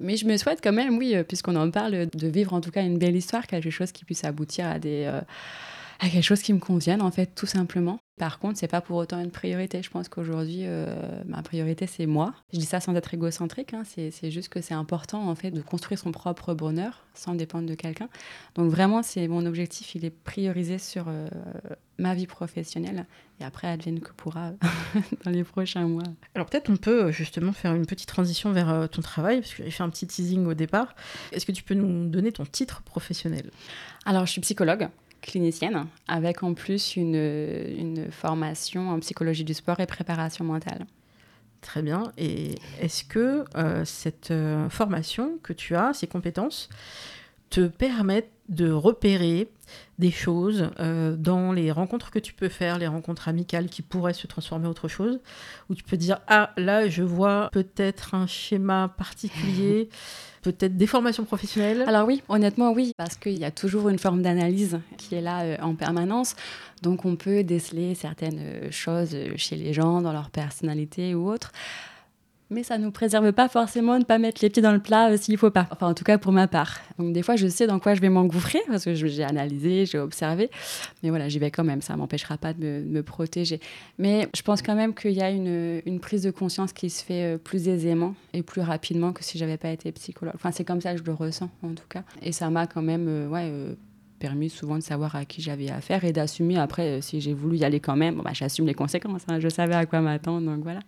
[0.00, 2.82] Mais je me souhaite quand même, oui, puisqu'on en parle, de vivre en tout cas
[2.82, 5.10] une belle histoire, quelque chose qui puisse aboutir à des
[6.00, 7.98] à quelque chose qui me convienne, en fait, tout simplement.
[8.16, 9.82] Par contre, c'est pas pour autant une priorité.
[9.82, 10.94] Je pense qu'aujourd'hui, euh,
[11.26, 12.32] ma priorité, c'est moi.
[12.52, 13.74] Je dis ça sans être égocentrique.
[13.74, 13.82] Hein.
[13.84, 17.74] C'est juste que c'est important, en fait, de construire son propre bonheur sans dépendre de
[17.74, 18.08] quelqu'un.
[18.54, 19.96] Donc vraiment, c'est mon objectif.
[19.96, 21.28] Il est priorisé sur euh,
[21.98, 23.06] ma vie professionnelle.
[23.40, 24.52] Et après, advienne que pourra
[25.24, 26.04] dans les prochains mois.
[26.36, 29.64] Alors peut-être on peut justement faire une petite transition vers euh, ton travail, parce que
[29.64, 30.94] j'ai fait un petit teasing au départ.
[31.32, 33.50] Est-ce que tu peux nous donner ton titre professionnel?
[34.06, 34.88] Alors, je suis psychologue
[35.24, 40.86] clinicienne, avec en plus une, une formation en psychologie du sport et préparation mentale.
[41.64, 42.12] Très bien.
[42.18, 46.68] Et est-ce que euh, cette euh, formation que tu as, ces compétences,
[47.54, 49.48] te permettent de repérer
[50.00, 54.12] des choses euh, dans les rencontres que tu peux faire, les rencontres amicales qui pourraient
[54.12, 55.20] se transformer en autre chose,
[55.70, 59.88] où tu peux dire, ah là, je vois peut-être un schéma particulier.
[60.42, 64.20] peut-être des formations professionnelles Alors oui, honnêtement oui, parce qu'il y a toujours une forme
[64.20, 66.34] d'analyse qui est là euh, en permanence.
[66.82, 71.52] Donc on peut déceler certaines euh, choses chez les gens, dans leur personnalité ou autre
[72.54, 74.78] mais ça ne nous préserve pas forcément de ne pas mettre les pieds dans le
[74.78, 75.66] plat euh, s'il ne faut pas.
[75.70, 76.78] Enfin, en tout cas pour ma part.
[76.98, 79.98] Donc des fois, je sais dans quoi je vais m'engouffrer parce que j'ai analysé, j'ai
[79.98, 80.50] observé.
[81.02, 81.82] Mais voilà, j'y vais quand même.
[81.82, 83.60] Ça ne m'empêchera pas de me, protéger.
[83.98, 87.34] Mais je pense quand même qu'il y a une, prise de conscience qui se fait
[87.34, 90.34] euh, plus aisément et plus rapidement que si j'avais pas été psychologue.
[90.34, 92.04] Enfin, c'est comme ça que je le ressens en tout cas.
[92.22, 93.50] Et ça m'a quand même, euh, ouais.
[94.18, 97.64] permis souvent de savoir à qui j'avais affaire et d'assumer après si j'ai voulu y
[97.64, 99.38] aller quand même bon, bah, j'assume les conséquences hein.
[99.38, 100.80] je savais à quoi m'attendre donc voilà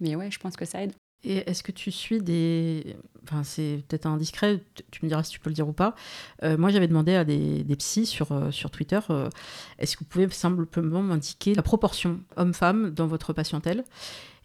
[0.00, 0.92] mais ouais je pense que ça aide
[1.24, 2.96] et est-ce que tu suis des...
[3.24, 4.60] Enfin, c'est peut-être indiscret,
[4.90, 5.94] tu me diras si tu peux le dire ou pas.
[6.42, 9.30] Euh, moi, j'avais demandé à des, psys sur, euh, sur Twitter, euh,
[9.78, 13.84] est-ce que vous pouvez simplement m'indiquer la proportion homme-femme dans votre patientèle?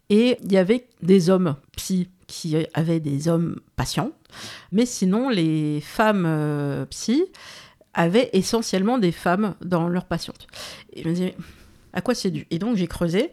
[0.10, 4.12] Et il y avait des hommes psys qui avaient des hommes patients,
[4.72, 7.26] mais sinon, les femmes psys
[7.94, 10.48] avaient essentiellement des femmes dans leurs patientes.
[10.94, 11.36] Et je me disais,
[11.94, 12.48] à quoi c'est dû?
[12.50, 13.32] Et donc j'ai creusé.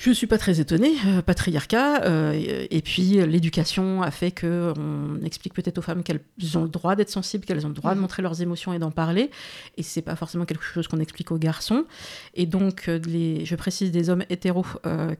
[0.00, 2.32] Je ne suis pas très étonnée, euh, patriarcat, euh,
[2.70, 6.22] et, puis l'éducation a fait qu'on explique peut-être aux femmes qu'elles
[6.54, 8.00] ont le droit d'être sensibles, qu'elles ont le droit de mmh.
[8.00, 9.30] montrer leurs émotions et d'en parler,
[9.76, 11.84] et c'est pas forcément quelque chose qu'on explique aux garçons.
[12.32, 14.64] Et donc, euh, les, je précise des hommes hétéros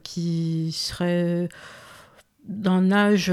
[0.01, 1.47] qui seraient
[2.47, 3.31] d'un âge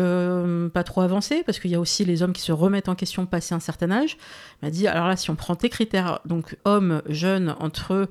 [0.74, 3.24] pas trop avancé, parce qu'il y a aussi les hommes qui se remettent en question
[3.24, 4.18] passé un certain âge,
[4.62, 8.06] m'a dit, alors là, si on prend tes critères, donc hommes jeunes entre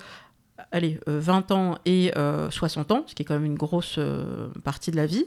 [0.71, 2.11] allez, 20 euh, ans et
[2.49, 5.25] 60 euh, ans, ce qui est quand même une grosse euh, partie de la vie,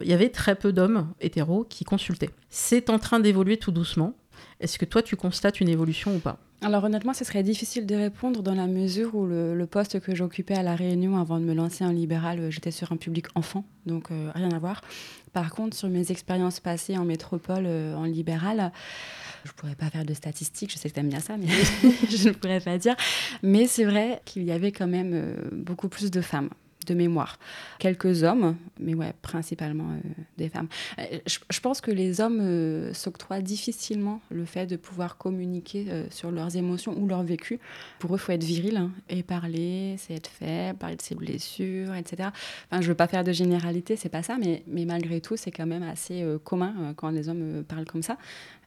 [0.00, 2.30] il y avait très peu d'hommes hétéros qui consultaient.
[2.50, 4.14] C'est en train d'évoluer tout doucement.
[4.60, 6.38] Est-ce que toi, tu constates une évolution ou pas?
[6.62, 10.54] Alors honnêtement, ce serait difficile de répondre dans la mesure où le, poste que j'occupais
[10.54, 14.10] à La Réunion avant de me lancer en libéral, j'étais sur un public enfant, donc
[14.10, 14.80] rien à voir.
[15.32, 18.70] Par contre, sur mes expériences passées en métropole, en libéral,
[19.44, 21.46] je ne pourrais pas faire de statistiques, je sais que tu aimes bien ça, mais
[22.10, 22.96] je ne pourrais pas dire.
[23.42, 26.50] Mais c'est vrai qu'il y avait quand même euh, beaucoup plus de femmes
[26.84, 27.38] de mémoire.
[27.78, 30.00] Quelques hommes, mais ouais, principalement euh,
[30.36, 30.66] des femmes.
[30.98, 36.56] Euh, je, pense que les hommes s'octroient difficilement le fait de pouvoir communiquer sur leurs
[36.56, 37.60] émotions ou leur vécu.
[38.00, 41.14] Pour eux, il faut être viril hein, et parler, c'est être faible, parler de ses
[41.14, 42.30] blessures, etc.
[42.68, 45.66] Enfin, je veux pas faire de généralité, c'est pas ça, mais malgré tout, c'est quand
[45.66, 48.18] même assez commun quand les hommes parlent comme ça.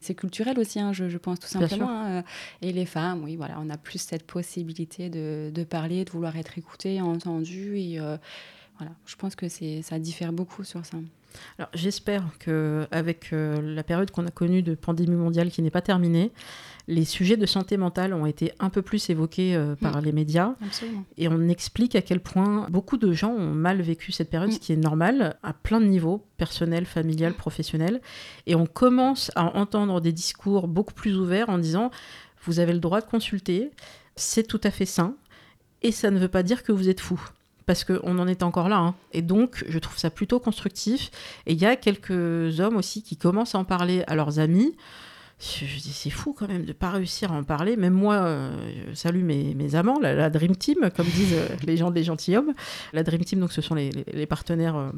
[0.06, 1.90] C'est culturel aussi, hein, je, pense tout simplement.
[1.90, 2.22] Hein,
[2.62, 6.36] et les femmes, oui, voilà, on a plus cette possibilité de, de parler, de vouloir
[6.36, 8.16] être écouté, entendu et euh,
[8.78, 10.98] voilà, je pense que ça diffère beaucoup sur ça.
[11.58, 15.70] Alors j'espère que avec euh, la période qu'on a connue de pandémie mondiale qui n'est
[15.70, 16.32] pas terminée,
[16.88, 20.04] les sujets de santé mentale ont été un peu plus évoqués euh, par mm.
[20.04, 20.54] les médias.
[21.16, 24.56] Et on explique à quel point beaucoup de gens ont mal vécu cette période, ce
[24.56, 24.60] mm.
[24.60, 28.00] qui est normal, à plein de niveaux, personnel, familial, professionnel.
[28.46, 31.90] Et on commence à entendre des discours beaucoup plus ouverts en disant,
[32.44, 33.70] vous avez le droit de consulter,
[34.14, 35.16] c'est tout à fait sain,
[35.82, 37.20] et ça ne veut pas dire que vous êtes fou
[37.66, 38.78] parce qu'on en est encore là.
[38.78, 38.94] Hein.
[39.12, 41.10] Et donc, je trouve ça plutôt constructif.
[41.46, 44.76] Et il y a quelques hommes aussi qui commencent à en parler à leurs amis.
[45.38, 47.76] Je, dis, c'est fou quand même de pas réussir à en parler.
[47.76, 48.50] Même moi, euh,
[48.88, 52.54] je salue mes, mes amants, la, Dream Team, comme disent euh, les gens des gentilshommes.
[52.94, 54.90] La Dream Team, donc, ce sont les, les, partenaires euh,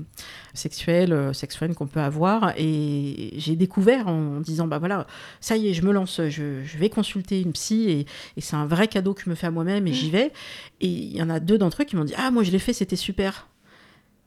[0.55, 2.53] sexuels, sexuels qu'on peut avoir.
[2.57, 5.09] Et j'ai découvert en, disant, bah voilà,
[5.41, 8.57] ça y est, je me lance, je, je vais consulter une psy et, et c'est
[8.57, 10.33] un vrai cadeau que je me fais à moi-même et j'y vais.
[10.81, 12.61] Et il y en a deux d'entre eux qui m'ont dit, ah, moi je l'ai
[12.61, 13.49] fait, c'était super.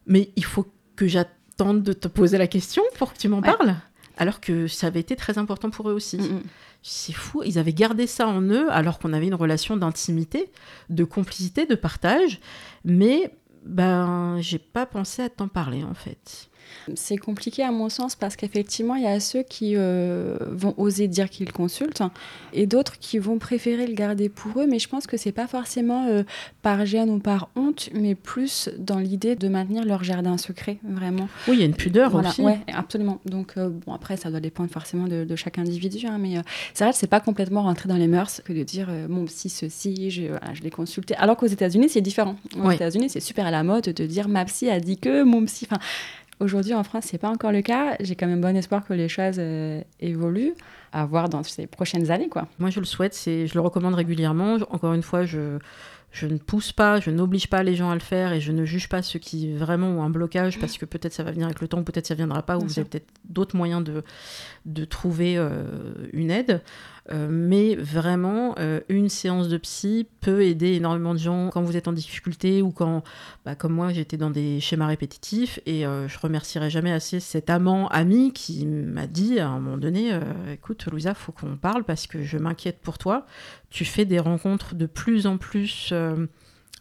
[0.08, 3.78] Mais il faut que j'attende de te poser la question pour que tu m'en parles
[4.22, 6.18] alors que ça avait été très important pour eux aussi.
[6.18, 6.44] Mm, mm.
[6.84, 10.52] C'est fou, ils avaient gardé ça en eux alors qu'on avait une relation d'intimité,
[10.92, 12.40] de complicité, de partage,
[12.86, 16.51] mais ben j'ai pas pensé à t'en parler en fait.
[16.96, 21.08] C'est compliqué à mon sens parce qu'effectivement, il y a ceux qui euh, vont oser
[21.08, 22.04] dire qu'ils consultent
[22.54, 24.68] et d'autres qui vont préférer le garder pour eux.
[24.68, 26.24] Mais je pense que c'est pas forcément euh,
[26.62, 31.28] par gêne ou par honte, mais plus dans l'idée de maintenir leur jardin secret, vraiment.
[31.48, 32.42] Oui, il y a une pudeur aussi.
[32.42, 33.20] Oui, absolument.
[33.26, 36.06] Donc, euh, bon, après, ça doit dépendre forcément de, chaque individu.
[36.08, 36.36] Hein, mais
[36.74, 39.50] c'est vrai que c'est pas complètement rentré dans les mœurs que de dire mon psy,
[39.50, 41.16] ceci, je, je l'ai consulté.
[41.16, 42.36] Alors qu'aux États-Unis, c'est différent.
[42.62, 45.46] Aux États-Unis, c'est super à la mode de dire ma psy a dit que mon
[45.46, 45.68] psy.
[45.70, 45.82] Enfin,
[46.42, 47.96] Aujourd'hui, en France, c'est pas encore le cas.
[48.00, 50.56] J'ai quand même bon espoir que les choses euh, évoluent,
[50.92, 52.30] à voir dans ces prochaines années.
[52.30, 52.48] Quoi.
[52.58, 54.56] Moi, je le souhaite, je le recommande régulièrement.
[54.72, 55.60] Encore une fois, je,
[56.12, 58.66] je ne pousse pas, je n'oblige pas les gens à le faire et je ne
[58.66, 61.62] juge pas ceux qui vraiment ont un blocage parce que peut-être ça va venir avec
[61.62, 64.04] le temps, peut-être ça viendra pas, ou vous avez peut-être d'autres moyens de,
[64.66, 65.64] de trouver euh,
[66.12, 66.62] une aide.
[67.10, 71.76] Euh, mais vraiment, euh, une séance de psy peut aider énormément de gens quand vous
[71.76, 73.04] êtes en difficulté ou quand,
[73.44, 75.60] bah, comme moi, j'étais dans des schémas répétitifs.
[75.66, 79.78] Et euh, je remercierai jamais assez cet amant, ami, qui m'a dit à un moment
[79.78, 80.12] donné
[80.52, 83.26] Écoute, Louisa, faut qu'on parle parce que je m'inquiète pour toi.
[83.70, 85.94] Tu fais des rencontres de plus en plus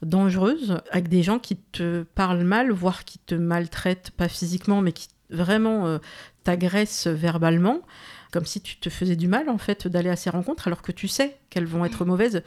[0.02, 4.92] dangereuses avec des gens qui te parlent mal, voire qui te maltraitent, pas physiquement, mais
[4.92, 5.98] qui vraiment
[6.44, 7.82] t'agressent verbalement
[8.30, 10.92] comme si tu te faisais du mal en fait d'aller à ces rencontres alors que
[10.92, 12.08] tu sais qu'elles vont être mm.
[12.08, 12.42] mauvaises.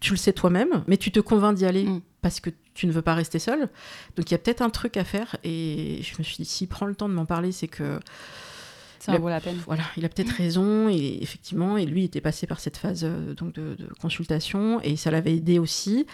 [0.00, 2.00] Tu le sais toi-même, mais tu te convaincs d'y aller mm.
[2.22, 3.68] parce que tu ne veux pas rester seul.
[4.16, 6.68] Donc il y a peut-être un truc à faire et je me suis dit s'il
[6.68, 7.98] prend le temps de m'en parler, c'est que
[8.98, 9.58] ça vaut la peine.
[9.66, 13.32] Voilà, il a peut-être raison et effectivement, et lui était passé par cette phase euh,
[13.34, 16.06] donc de, de, consultation et ça l'avait aidé aussi.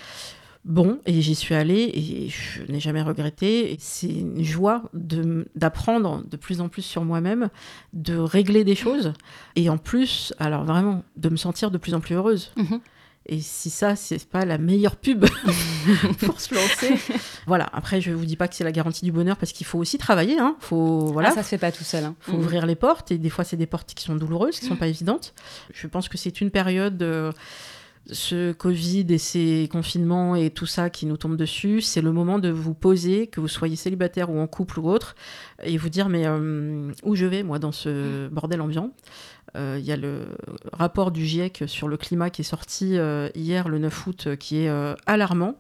[0.67, 3.77] Bon, et j'y suis allée et je n'ai jamais regretté.
[3.79, 7.51] C'est une joie d'apprendre de, plus en plus sur moi-même,
[7.93, 9.13] de régler des choses
[9.55, 12.51] et en plus, alors vraiment, de me sentir de plus en plus heureuse.
[12.57, 12.81] Mhm.
[13.29, 15.25] Et si ça, c'est pas la meilleure pub
[16.21, 16.95] pour se lancer.
[17.47, 17.69] voilà.
[17.73, 19.99] Après, je vous dis pas que c'est la garantie du bonheur parce qu'il faut aussi
[19.99, 20.39] travailler.
[20.39, 20.57] Hein.
[20.61, 21.31] Faut, voilà.
[21.31, 22.05] Ah, ça se fait pas tout seul.
[22.05, 22.15] Hein.
[22.21, 22.41] faut mm.
[22.41, 23.11] ouvrir les portes.
[23.11, 25.35] Et des fois, c'est des portes qui sont douloureuses, qui sont pas évidentes.
[25.73, 27.03] Je pense que c'est une période.
[27.03, 27.33] Euh,
[28.11, 32.39] ce Covid et ces confinements et tout ça qui nous tombe dessus, c'est le moment
[32.39, 35.17] de vous poser, que vous soyez célibataire ou en couple ou autre,
[35.63, 38.91] et vous dire mais euh, où je vais moi dans ce bordel ambiant
[39.57, 40.27] euh, il y a le
[40.73, 44.59] rapport du GIEC sur le climat qui est sorti euh, hier, le 9 août, qui
[44.59, 45.55] est alarmant.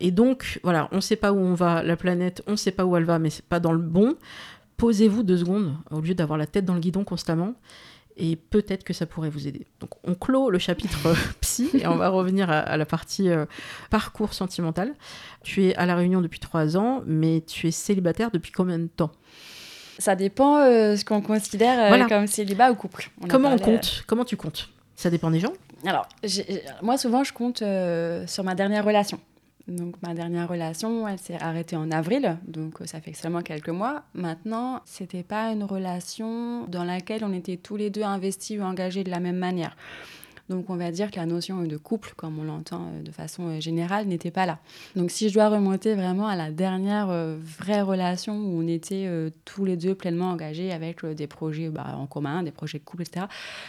[0.00, 2.70] Et donc, voilà, on ne sait pas où on va, la planète, on ne sait
[2.70, 4.16] pas où elle va, mais c'est pas dans le bon.
[4.76, 7.54] Posez-vous deux secondes, au lieu d'avoir la tête dans le guidon constamment,
[8.16, 9.66] et peut-être que ça pourrait vous aider.
[9.80, 13.30] Donc, on clôt le chapitre psy, et on va revenir à, la partie
[13.90, 14.94] parcours sentimental.
[15.42, 18.86] Tu es à La Réunion depuis trois ans, mais tu es célibataire depuis combien de
[18.86, 19.12] temps?
[19.98, 23.10] Ça dépend euh, ce qu'on considère euh, comme célibat ou couple.
[23.28, 23.98] Comment on compte?
[24.00, 24.68] Euh, Comment tu comptes?
[24.96, 25.52] Ça dépend des gens?
[25.86, 26.08] Alors,
[26.82, 27.62] moi, souvent, je compte
[28.28, 29.20] sur ma dernière relation.
[29.68, 34.02] Donc, ma dernière relation, elle s'est arrêtée en avril, donc ça fait seulement quelques mois.
[34.14, 39.04] Maintenant, c'était pas une relation dans laquelle on était tous les deux investis ou engagés
[39.04, 39.76] de la même manière.
[40.52, 43.48] Donc on va dire que la notion de couple, comme on l'entend euh, de façon
[43.48, 44.58] euh, générale, n'était pas là.
[44.96, 49.08] Donc si je dois remonter vraiment à la dernière euh, vraie relation où on était
[49.46, 53.02] tous les deux pleinement engagés avec des projets bah, en commun, des projets de couple,
[53.02, 53.26] etc.,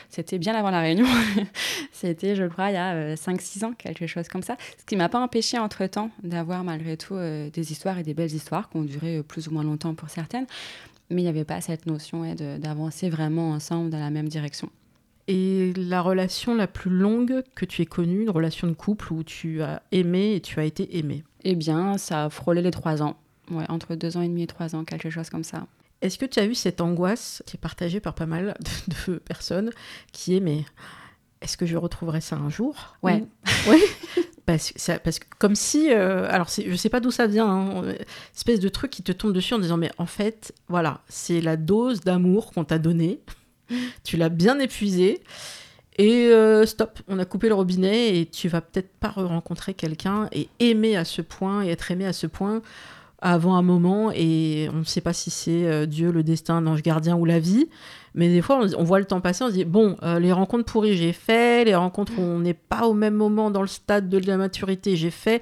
[0.10, 1.06] c'était bien avant la réunion.
[1.94, 4.58] c'était, je crois, il y a 5-6 ans, quelque chose comme ça.
[4.78, 8.70] Ce qui m'a pas empêché entre-temps d'avoir malgré tout des histoires et des belles histoires
[8.70, 10.46] qui ont duré plus ou moins longtemps pour certaines.
[11.10, 14.70] Mais il n'y avait pas cette notion d'avancer vraiment ensemble dans la même direction.
[15.28, 19.24] Et la relation la plus longue que tu aies connue, une relation de couple où
[19.24, 21.24] tu as aimé et tu as été aimé?
[21.44, 23.16] Eh bien, ça a frôlé les trois ans.
[23.52, 25.66] Ouais, entre deux ans et demi et trois ans, quelque chose comme ça.
[26.02, 28.58] Est-ce que tu as eu cette angoisse qui est partagée par pas mal
[29.08, 29.72] de, personnes
[30.12, 30.66] qui est mais
[31.42, 32.98] est-ce que je retrouverai ça un jour?
[33.04, 33.24] Ouais.
[33.70, 33.82] Oui.
[34.46, 37.96] parce, que parce que comme si, euh, alors je sais pas d'où ça vient, hein,
[38.36, 41.56] espèce de truc qui te tombe dessus en disant mais en fait voilà c'est la
[41.56, 43.22] dose d'amour qu'on t'a donnée
[44.04, 45.22] tu l'as bien épuisé.
[45.98, 50.28] Et euh, stop, on a coupé le robinet et tu vas peut-être pas rencontrer quelqu'un
[50.32, 52.62] et aimer à ce point et être aimé à ce point
[53.24, 56.82] avant un moment et on ne sait pas si c'est euh, Dieu, le destin, l'ange
[56.82, 57.70] gardien ou la vie.
[58.16, 60.66] Mais des fois, on, voit le temps passer, on se dit, bon, euh, les rencontres
[60.66, 64.10] pourries, j'ai fait, les rencontres où on n'est pas au même moment dans le stade
[64.10, 65.42] de la maturité, j'ai fait.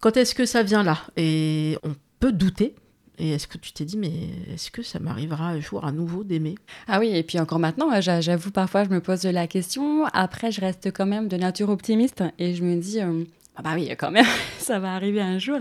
[0.00, 0.98] Quand est-ce que ça vient là?
[1.16, 2.74] Et on peut douter,
[3.20, 4.10] et est-ce que tu t'es dit, mais
[4.52, 6.54] est-ce que ça m'arrivera un jour à nouveau d'aimer?
[6.88, 10.06] Ah oui, et puis encore maintenant, j'avoue parfois, je me pose la question.
[10.06, 13.24] Après, je reste quand même de nature optimiste et je me dis, euh,
[13.56, 14.24] ah bah oui, quand même,
[14.58, 15.58] ça va arriver un jour.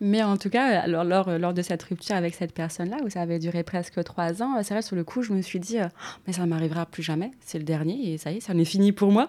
[0.00, 3.20] Mais en tout cas, alors, lors, lors de cette rupture avec cette personne-là, où ça
[3.20, 5.88] avait duré presque trois ans, c'est vrai, sur le coup, je me suis dit, euh,
[6.26, 8.64] mais ça m'arrivera plus jamais, c'est le dernier, et ça y est, ça en est
[8.64, 9.28] fini pour moi.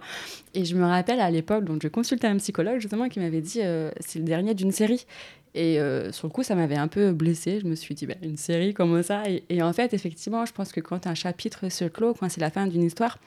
[0.53, 3.59] Et je me rappelle à l'époque, donc je consultais un psychologue justement qui m'avait dit,
[3.61, 5.05] euh, c'est le dernier d'une série.
[5.53, 7.59] Et euh, sur le coup, ça m'avait un peu blessée.
[7.61, 9.23] Je me suis dit, bah, une série, comment ça?
[9.49, 12.51] Et, en fait, effectivement, je pense que quand un chapitre se clôt, quand c'est la
[12.51, 13.17] fin d'une histoire,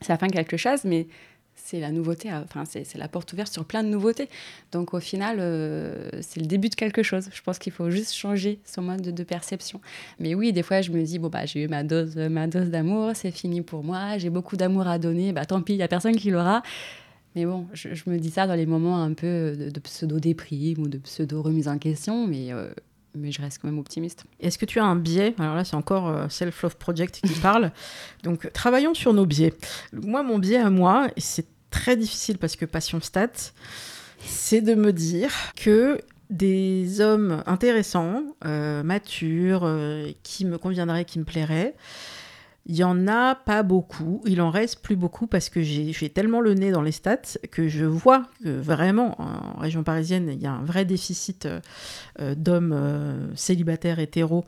[0.00, 1.06] c'est la fin de quelque chose, mais
[1.56, 4.28] c'est la nouveauté, enfin, c'est la porte ouverte sur plein de nouveautés.
[4.72, 7.28] Donc au final, euh, c'est le début de quelque chose.
[7.32, 9.80] Je pense qu'il faut juste changer son mode de, perception.
[10.18, 12.70] Mais oui, des fois, je me dis, bon, bah, j'ai eu ma dose, ma dose
[12.70, 15.82] d'amour, c'est fini pour moi, j'ai beaucoup d'amour à donner, bah, tant pis, il n'y
[15.82, 16.62] a personne qui l'aura.
[17.34, 20.98] Mais bon, je, me dis ça dans les moments un peu de, pseudo-déprime ou de
[20.98, 22.70] pseudo-remise en question, mais, euh,
[23.16, 24.24] mais je reste quand même optimiste.
[24.38, 25.34] Est-ce que tu as un biais?
[25.38, 27.72] Alors là, c'est encore euh, Self-Love Project qui parle.
[28.22, 29.52] Donc, travaillons sur nos biais.
[29.92, 33.32] Moi, mon biais à moi, et c'est très difficile parce que passion stat,
[34.20, 35.98] c'est de me dire que
[36.30, 39.68] des hommes intéressants, euh, matures,
[40.22, 41.74] qui me conviendraient, qui me plairaient,
[42.66, 46.40] il y en a pas beaucoup, il en reste plus beaucoup parce que j'ai tellement
[46.40, 50.46] le nez dans les stats que je vois que vraiment en région parisienne il y
[50.46, 51.60] a un vrai déficit euh,
[52.20, 54.44] euh, d'hommes euh, célibataires hétéros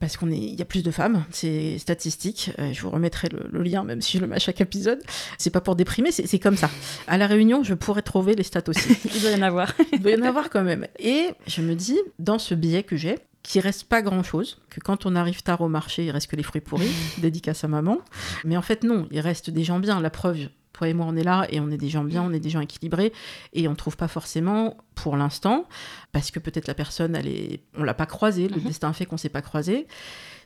[0.00, 2.52] parce qu'on est il y a plus de femmes, c'est statistique.
[2.72, 4.98] je vous remettrai le, lien même si je le mets à chaque épisode.
[5.36, 6.70] C'est pas pour déprimer, c'est comme ça.
[7.06, 8.96] À la Réunion, je pourrais trouver les stats aussi.
[9.14, 9.74] il doit y en avoir.
[9.92, 10.86] il doit y en avoir quand même.
[10.98, 14.80] Et je me dis dans ce billet que j'ai, qu'il reste pas grand chose, que
[14.80, 17.98] quand on arrive tard au marché, il reste que les fruits pourris, dédicace à maman.
[18.44, 20.00] Mais en fait, non, il reste des gens bien.
[20.00, 22.32] La preuve, toi et moi, on est là et on est des gens bien, on
[22.32, 23.12] est des gens équilibrés
[23.52, 25.66] et on trouve pas forcément pour l'instant,
[26.12, 28.64] parce que peut-être la personne, elle est, on l'a pas croisée, le mhm.
[28.64, 29.86] destin fait qu'on s'est pas croisé.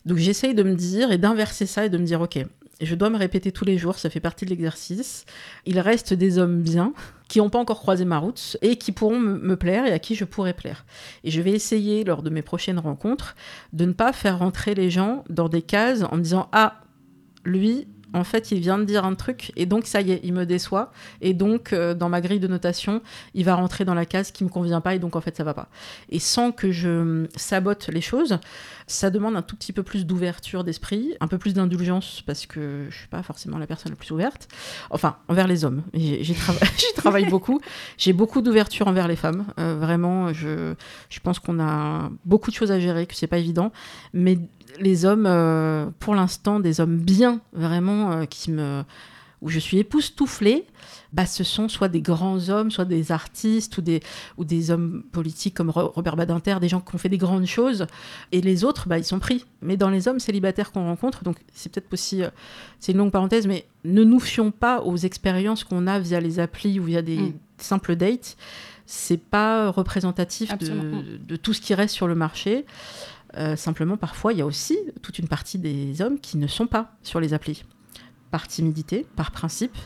[0.05, 2.39] Donc j'essaye de me dire et d'inverser ça et de me dire, ok,
[2.81, 5.25] je dois me répéter tous les jours, ça fait partie de l'exercice.
[5.67, 6.93] Il reste des hommes bien
[7.29, 10.15] qui n'ont pas encore croisé ma route et qui pourront me plaire et à qui
[10.15, 10.85] je pourrais plaire.
[11.23, 13.37] Et je vais essayer lors de mes prochaines rencontres
[13.73, 16.81] de ne pas faire rentrer les gens dans des cases en me disant ah
[17.45, 20.33] lui en fait, il vient de dire un truc, et donc ça y est, il
[20.33, 23.03] me déçoit, et donc euh, dans ma grille de notation,
[23.35, 25.43] il va rentrer dans la case qui me convient pas, et donc en fait, ça
[25.43, 25.69] va pas.
[26.11, 28.39] Et sans que je sabote les choses,
[28.87, 32.87] ça demande un tout petit peu plus d'ouverture d'esprit, un peu plus d'indulgence, parce que
[32.89, 34.47] je suis pas forcément la personne la plus ouverte,
[34.91, 35.83] enfin, envers les hommes.
[35.95, 36.35] J'y
[36.97, 37.61] travaille beaucoup,
[37.99, 40.75] j'ai beaucoup d'ouverture envers les femmes, euh, vraiment, je,
[41.11, 43.73] je pense qu'on a beaucoup de choses à gérer, que c'est pas évident,
[44.13, 44.39] mais
[44.81, 48.83] les hommes, euh, pour l'instant, des hommes bien, vraiment, euh, qui me,
[49.45, 50.65] où je suis époustouflée,
[51.13, 54.01] bah, ce sont soit des grands hommes, soit des artistes ou des,
[54.39, 57.87] ou des hommes politiques comme Robert Badinter, des gens qui ont fait des grandes choses.
[58.33, 59.45] Et les autres, bah, ils sont pris.
[59.61, 62.31] Mais dans les hommes célibataires qu'on rencontre, donc c'est peut-être aussi, euh,
[62.81, 66.41] c'est une longue parenthèse, mais ne nous fions pas aux expériences qu'on a via les
[66.41, 67.33] applis ou via des mm.
[67.59, 68.39] simples dates.
[68.87, 72.67] C'est pas représentatif de, de, tout ce qui reste sur le marché.
[73.37, 76.67] Euh, simplement, parfois, il y a aussi toute une partie des hommes qui ne sont
[76.67, 77.65] pas sur les applis,
[78.31, 79.77] par timidité, par principe,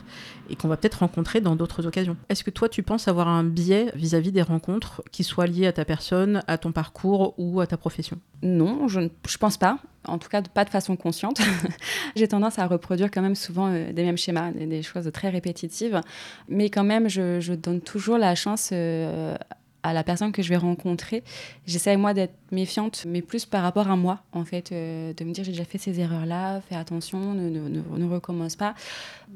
[0.49, 2.17] et qu'on va peut-être rencontrer dans d'autres occasions.
[2.29, 5.73] Est-ce que toi, tu penses avoir un biais vis-à-vis des rencontres qui soient liés à
[5.73, 8.19] ta personne, à ton parcours ou à ta profession?
[8.41, 9.79] Non, je ne pense pas.
[10.07, 11.39] En tout cas, pas de façon consciente.
[12.15, 16.01] J'ai tendance à reproduire quand même souvent euh, des mêmes schémas, des, choses très répétitives.
[16.47, 19.35] Mais quand même, je, donne toujours la chance euh,
[19.83, 21.23] à la personne que je vais rencontrer,
[21.65, 25.31] j'essaie moi d'être méfiante, mais plus par rapport à moi, en fait, euh, de me
[25.31, 28.75] dire j'ai déjà fait ces erreurs-là, fais attention, ne, ne, ne, recommence pas.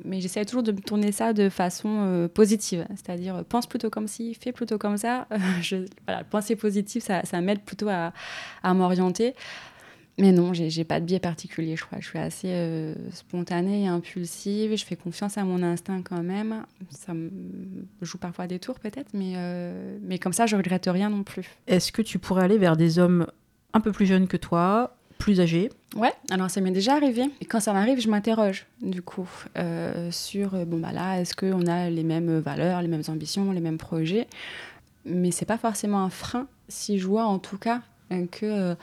[0.04, 4.08] Mais j'essaie toujours de me tourner ça de façon euh, positive, c'est-à-dire pense plutôt comme
[4.08, 5.28] ci, fais plutôt comme ça.
[5.62, 8.14] je, voilà, penser positif, ça, ça m'aide plutôt à,
[8.64, 9.36] à m'orienter.
[10.20, 11.99] Mais non, j'ai pas de biais particulier, je crois.
[11.99, 14.76] Je suis assez euh, spontanée et impulsive.
[14.78, 16.66] Je fais confiance à mon instinct quand même.
[16.91, 17.32] Ça me
[18.01, 21.49] joue parfois des tours peut-être, mais, euh, mais comme ça, je regrette rien non plus.
[21.66, 23.26] Est-ce que tu pourrais aller vers des hommes
[23.74, 25.72] un peu plus jeunes que toi, plus âgés?
[25.95, 27.24] Ouais, alors ça m'est déjà arrivé.
[27.41, 31.66] Et quand ça m'arrive, je m'interroge du coup euh, sur, bon bah là, est-ce qu'on
[31.66, 34.28] a les mêmes valeurs, les mêmes ambitions, les mêmes projets?
[35.05, 37.82] Mais c'est pas forcément un frein si je vois en tout cas
[38.32, 38.76] que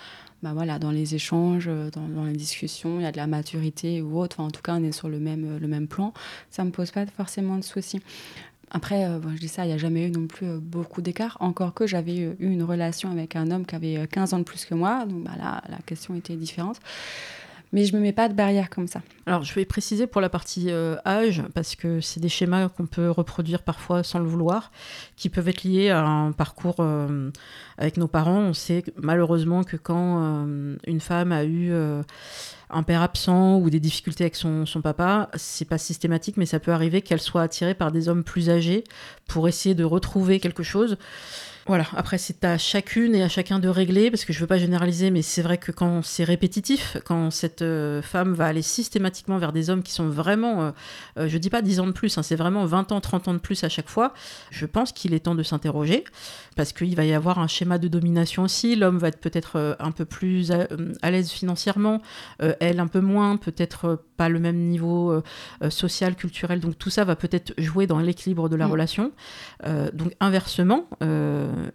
[0.42, 4.00] bah voilà, dans les échanges, euh, dans, les discussions, il y a de la maturité
[4.00, 4.40] ou autre.
[4.40, 6.14] en tout cas, on est sur le même, euh, le même plan.
[6.50, 8.00] Ça ne me pose pas forcément de soucis.
[8.70, 11.36] Après, euh, je dis ça, il n'y a jamais eu non plus beaucoup d'écart.
[11.40, 14.64] Encore que j'avais eu une relation avec un homme qui avait 15 ans de plus
[14.64, 15.04] que moi.
[15.06, 16.80] Donc bah là, la question était différente
[17.72, 19.00] mais je me mets pas de barrière comme ça.
[19.26, 22.86] Alors, je vais préciser pour la partie euh, âge, parce que c'est des schémas qu'on
[22.86, 24.72] peut reproduire parfois sans le vouloir,
[25.16, 27.30] qui peuvent être liés à un parcours euh,
[27.78, 28.40] avec nos parents.
[28.40, 31.72] On sait malheureusement que quand euh, une femme a eu
[32.70, 36.60] un père absent ou des difficultés avec son, son papa, c'est pas systématique, mais ça
[36.60, 38.84] peut arriver qu'elle soit attirée par des hommes plus âgés
[39.28, 40.96] pour essayer de retrouver quelque chose.
[41.70, 44.58] Voilà, après c'est à chacune et à chacun de régler, parce que je veux pas
[44.58, 49.38] généraliser, mais c'est vrai que quand c'est répétitif, quand cette euh, femme va aller systématiquement
[49.38, 50.70] vers des hommes qui sont vraiment, euh,
[51.16, 53.34] euh, je dis pas 10 ans de plus, hein, c'est vraiment 20 ans, 30 ans
[53.34, 54.12] de plus à chaque fois,
[54.50, 56.02] je pense qu'il est temps de s'interroger,
[56.56, 59.92] parce qu'il va y avoir un schéma de domination aussi, l'homme va être peut-être un
[59.92, 62.02] peu plus à, l'aise financièrement,
[62.58, 65.22] elle un peu moins, peut-être pas le même niveau
[65.68, 68.72] social, culturel, donc tout ça va peut-être jouer dans l'équilibre de la mm.
[68.72, 69.12] relation.
[69.92, 70.88] donc inversement,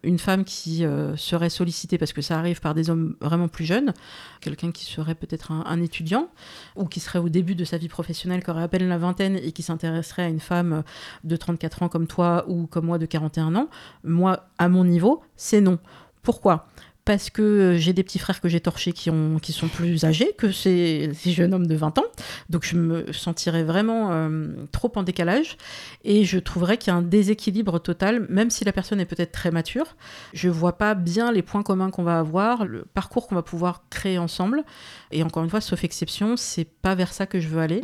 [0.03, 3.65] une femme qui euh, serait sollicitée, parce que ça arrive par des hommes vraiment plus
[3.65, 3.93] jeunes,
[4.41, 6.29] quelqu'un qui serait peut-être un, étudiant,
[6.75, 9.37] ou qui serait au début de sa vie professionnelle, qui aurait à peine la vingtaine
[9.37, 10.83] et qui s'intéresserait à une femme
[11.23, 13.69] de 34 ans comme toi ou comme moi de 41 ans,
[14.03, 15.79] moi, à mon niveau, c'est non.
[16.21, 16.67] Pourquoi?
[17.05, 20.03] Parce que euh, j'ai des petits frères que j'ai torchés qui, ont, qui sont plus
[20.03, 22.05] âgés que ces, ces jeunes hommes de 20 ans.
[22.49, 25.57] Donc je me sentirais vraiment euh, trop en décalage
[26.03, 29.31] et je trouverais qu'il y a un déséquilibre total, même si la personne est peut-être
[29.31, 29.95] très mature.
[30.33, 33.83] Je vois pas bien les points communs qu'on va avoir, le parcours qu'on va pouvoir
[33.91, 34.63] créer ensemble.
[35.11, 37.81] Et encore une fois, sauf exception, c'est pas vers ça que je veux aller.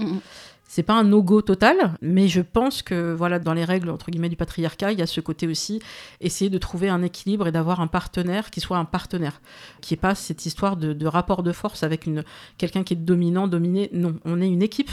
[0.73, 4.29] C'est pas un no-go total, mais je pense que voilà, dans les règles entre guillemets
[4.29, 5.81] du patriarcat, il y a ce côté aussi
[6.21, 9.41] essayer de trouver un équilibre et d'avoir un partenaire qui soit un partenaire,
[9.81, 12.23] qui est pas cette histoire de, rapport de force avec une
[12.57, 13.89] quelqu'un qui est dominant, dominé.
[13.91, 14.91] Non, on est une équipe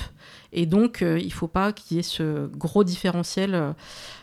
[0.52, 3.72] et donc euh, il faut pas qu'il y ait ce gros différentiel, euh,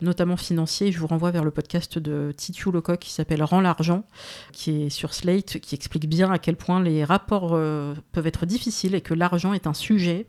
[0.01, 0.91] notamment financier.
[0.91, 4.03] Je vous renvoie vers le podcast de Titu Lecoq qui s'appelle Rends l'argent,
[4.51, 8.45] qui est sur Slate, qui explique bien à quel point les rapports euh, peuvent être
[8.45, 10.28] difficiles et que l'argent est un sujet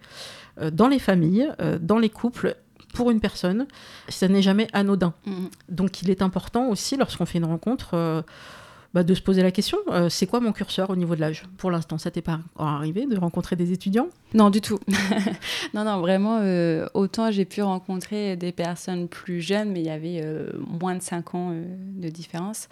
[0.73, 2.57] dans les familles, euh, dans les couples,
[2.95, 3.67] pour une personne,
[4.09, 5.13] ça n'est jamais anodin.
[5.27, 5.47] Mm.
[5.69, 8.23] Donc il est important aussi, lorsqu'on fait une rencontre, euh,
[8.95, 9.77] bah, de se poser la question,
[10.09, 11.45] c'est quoi mon curseur au niveau de l'âge?
[11.59, 14.09] Pour l'instant, ça t'est pas arrivé de rencontrer des étudiants?
[14.33, 14.79] Non, du tout.
[15.75, 16.41] non, non, vraiment,
[16.95, 20.25] autant j'ai pu rencontrer des personnes plus jeunes, mais il y avait
[20.67, 22.71] moins de 5 ans de différence.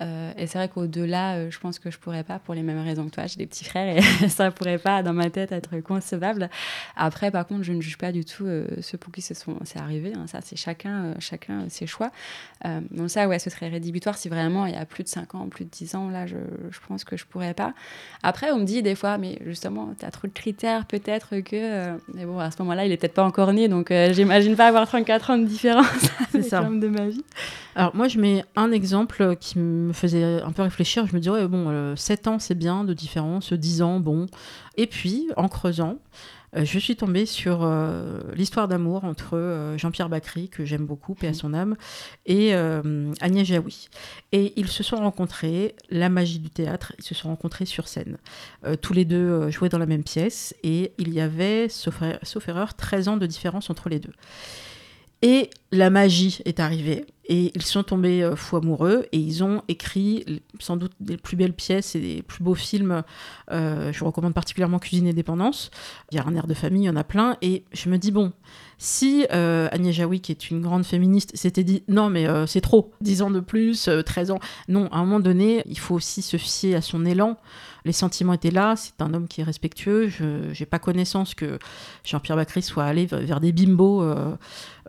[0.00, 2.82] Euh, et c'est vrai qu'au-delà, euh, je pense que je pourrais pas pour les mêmes
[2.82, 3.26] raisons que toi.
[3.26, 6.48] J'ai des petits frères et ça pourrait pas, dans ma tête, être concevable.
[6.96, 9.36] Après, par contre, je ne juge pas du tout euh, ceux pour qui c'est
[9.76, 10.12] arrivé.
[10.16, 10.26] Hein.
[10.26, 12.10] Ça, c'est chacun, chacun ses choix.
[12.90, 15.48] donc ça, ouais, ce serait rédhibitoire si vraiment il y a plus de 5 ans,
[15.48, 16.08] plus de 10 ans.
[16.08, 16.36] Là, je,
[16.70, 17.74] je pense que je pourrais pas.
[18.22, 21.96] Après, on me dit des fois, mais justement, tu as trop de critères, peut-être que.
[22.14, 24.86] mais bon, à ce moment-là, il est peut-être pas encore né, donc j'imagine pas avoir
[24.86, 25.86] 34 ans de différence.
[26.32, 26.62] c'est ça.
[26.62, 27.24] de ma vie.
[27.74, 31.06] Alors, moi, je mets un exemple qui me faisait un peu réfléchir.
[31.06, 34.26] Je me disais, bon, 7 euh, ans, c'est bien de différence, 10 ans, bon.
[34.76, 35.98] Et puis, en creusant,
[36.56, 41.28] euh, je suis tombée sur euh, l'histoire d'amour entre Jean-Pierre Bacry, que j'aime beaucoup, paix
[41.28, 41.76] à son âme,
[42.26, 42.54] et
[43.20, 43.88] Agnès Jaoui.
[44.32, 48.18] Et ils se sont rencontrés, la magie du théâtre, ils se sont rencontrés sur scène.
[48.82, 52.74] tous les deux jouaient dans la même pièce, et il y avait, sauf, sauf erreur,
[52.74, 54.12] 13 ans de différence entre les deux.
[55.22, 59.62] Et la magie est arrivée et ils sont tombés euh, fous amoureux et ils ont
[59.68, 63.04] écrit sans doute les plus belles pièces et les plus beaux films.
[63.52, 65.70] Euh, je recommande particulièrement Cuisine et Dépendance.
[66.10, 67.36] Il y a un air de famille, il y en a plein.
[67.40, 68.32] Et je me dis, bon,
[68.78, 72.90] si euh, Agnès Jaoui, qui est une grande féministe, s'était dit non, mais c'est trop,
[73.00, 74.40] 10 ans de plus, 13 ans.
[74.66, 77.36] Non, à un moment donné, il faut aussi se fier à son élan
[77.84, 80.08] les sentiments étaient là, c'est un homme qui est respectueux.
[80.08, 81.58] Je n'ai pas connaissance que
[82.04, 84.36] Jean-Pierre Bacry soit allé vers des bimbos, euh,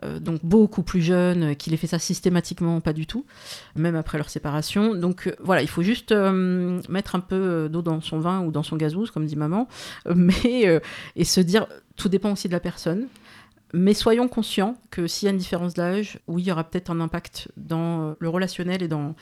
[0.04, 0.44] euh, donc
[0.80, 3.26] plus jeunes, qu'il ait fait ça systématiquement, pas du tout,
[3.76, 4.94] même après leur séparation.
[4.94, 6.14] Donc euh, voilà, il faut juste
[6.88, 9.68] mettre un peu d'eau dans son vin ou dans son gazouze, comme dit maman,
[10.14, 10.80] mais
[11.16, 11.66] et se dire,
[11.96, 13.08] tout dépend aussi de la personne.
[13.74, 16.90] Mais soyons conscients que s'il y a une différence d'âge, oui, il y aura peut-être
[16.90, 19.14] un impact dans le relationnel et dans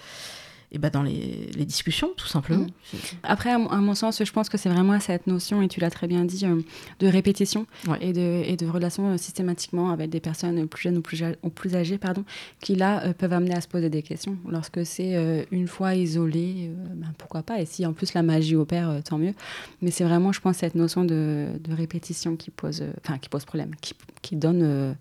[0.73, 2.66] et bah dans les, discussions, tout simplement.
[2.66, 2.97] Mm.
[3.23, 6.07] Après, à mon, sens, je pense que c'est vraiment cette notion, et tu l'as très
[6.07, 6.61] bien dit, euh,
[7.01, 7.66] de répétition
[8.01, 11.51] et, de, et de relation euh, systématiquement avec des personnes plus jeunes ou plus, ou
[11.51, 12.25] plus âgées, pardon,
[12.61, 14.37] qui là euh, peuvent amener à se poser des questions.
[14.49, 19.01] Lorsque c'est une fois isolé, ben, pourquoi pas Et si en plus la magie opère,
[19.05, 19.35] tant mieux.
[19.83, 23.45] Mais c'est vraiment, je pense, cette notion de, de répétition qui pose, enfin, qui pose
[23.45, 24.97] problème, qui, qui donne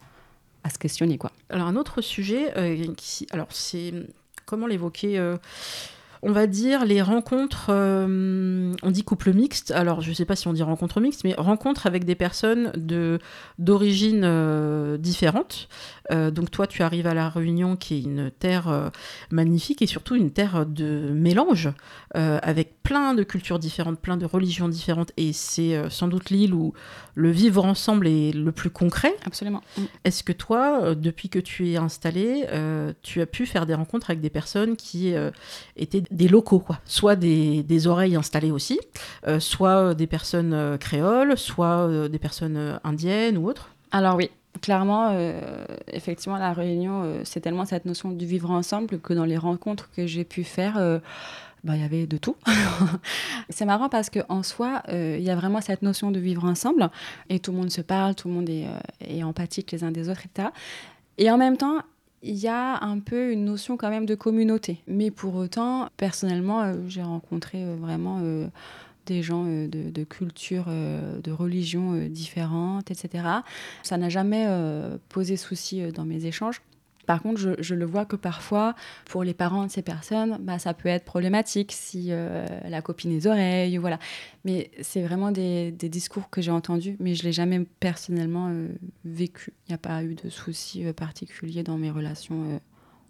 [0.64, 1.18] à se questionner.
[1.18, 1.32] Quoi.
[1.50, 2.54] Alors un autre sujet,
[2.98, 3.94] qui, alors c'est
[4.50, 5.38] comment l'évoquer euh,
[6.22, 10.36] on va dire les rencontres, euh, on dit couple mixte, alors je ne sais pas
[10.36, 13.20] si on dit rencontre mixte, mais rencontre avec des personnes de
[13.58, 15.70] d'origine euh, différentes,
[16.12, 18.92] euh, donc toi, tu arrives à La Réunion, qui est une terre
[19.32, 21.70] magnifique et surtout une terre de mélange,
[22.14, 25.12] avec plein de cultures différentes, plein de religions différentes.
[25.16, 26.74] Et c'est sans doute l'île où
[27.14, 29.16] le vivre ensemble est le plus concret.
[29.26, 29.62] Absolument.
[29.78, 29.82] Mm.
[30.06, 32.48] Est-ce que toi, depuis que tu es installé,
[33.04, 35.14] tu as pu faire des rencontres avec des personnes qui
[35.78, 36.80] étaient des locaux, quoi?
[36.86, 38.80] Soit des, des oreilles installées aussi,
[39.38, 43.70] soit des personnes créoles, soit des personnes indiennes ou autres?
[43.92, 44.32] Alors oui,
[44.62, 49.26] clairement, euh, effectivement, la réunion, euh, c'est tellement cette notion du vivre ensemble que dans
[49.26, 51.00] les rencontres que j'ai pu faire, euh,
[51.64, 52.36] bah, il y avait de tout.
[53.50, 56.90] c'est marrant parce qu'en soi, il y a vraiment cette notion de vivre ensemble
[57.30, 58.68] et tout le monde se parle, tout le monde est,
[59.02, 60.50] est empathique les uns des autres, etc.
[61.18, 61.80] Et en même temps,
[62.22, 64.82] il y a un peu une notion quand même de communauté.
[64.88, 68.22] Mais pour autant, personnellement, j'ai rencontré vraiment
[69.10, 73.24] des gens euh, de, cultures, euh, de religions euh, différentes, etc.
[73.84, 74.48] Ça n'a jamais
[75.10, 76.62] posé souci dans mes échanges.
[77.10, 80.76] Par contre, je, le vois que parfois, pour les parents de ces personnes, bah, ça
[80.76, 83.98] peut être problématique si la copine des oreilles, voilà.
[84.46, 88.54] Mais c'est vraiment des, discours que j'ai entendus, mais je ne l'ai jamais personnellement
[89.06, 89.54] vécu.
[89.66, 92.62] Il n'y a pas eu de soucis particuliers dans mes relations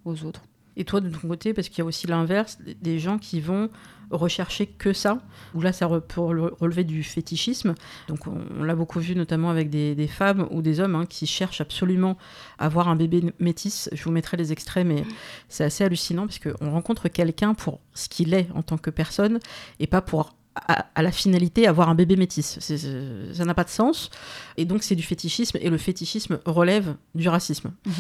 [0.05, 0.43] aux autres.
[0.77, 3.69] Et toi, de ton côté, parce qu'il y a aussi l'inverse, des gens qui vont
[4.11, 5.21] rechercher que ça,
[5.53, 7.75] où là, ça peut relever du fétichisme.
[8.07, 11.61] Donc, on, l'a beaucoup vu notamment avec des, femmes ou des hommes hein, qui cherchent
[11.61, 12.17] absolument
[12.57, 13.89] à avoir un bébé métis.
[13.91, 15.03] Je vous mettrai les extraits, mais
[15.47, 19.39] c'est assez hallucinant parce qu'on rencontre quelqu'un pour ce qu'il est en tant que personne
[19.79, 20.35] et pas pour
[20.67, 22.59] à, la finalité avoir un bébé métis.
[22.59, 24.09] ça n'a pas de sens.
[24.57, 27.71] Et donc c'est du fétichisme, et le fétichisme relève du racisme.
[27.85, 27.93] Mhm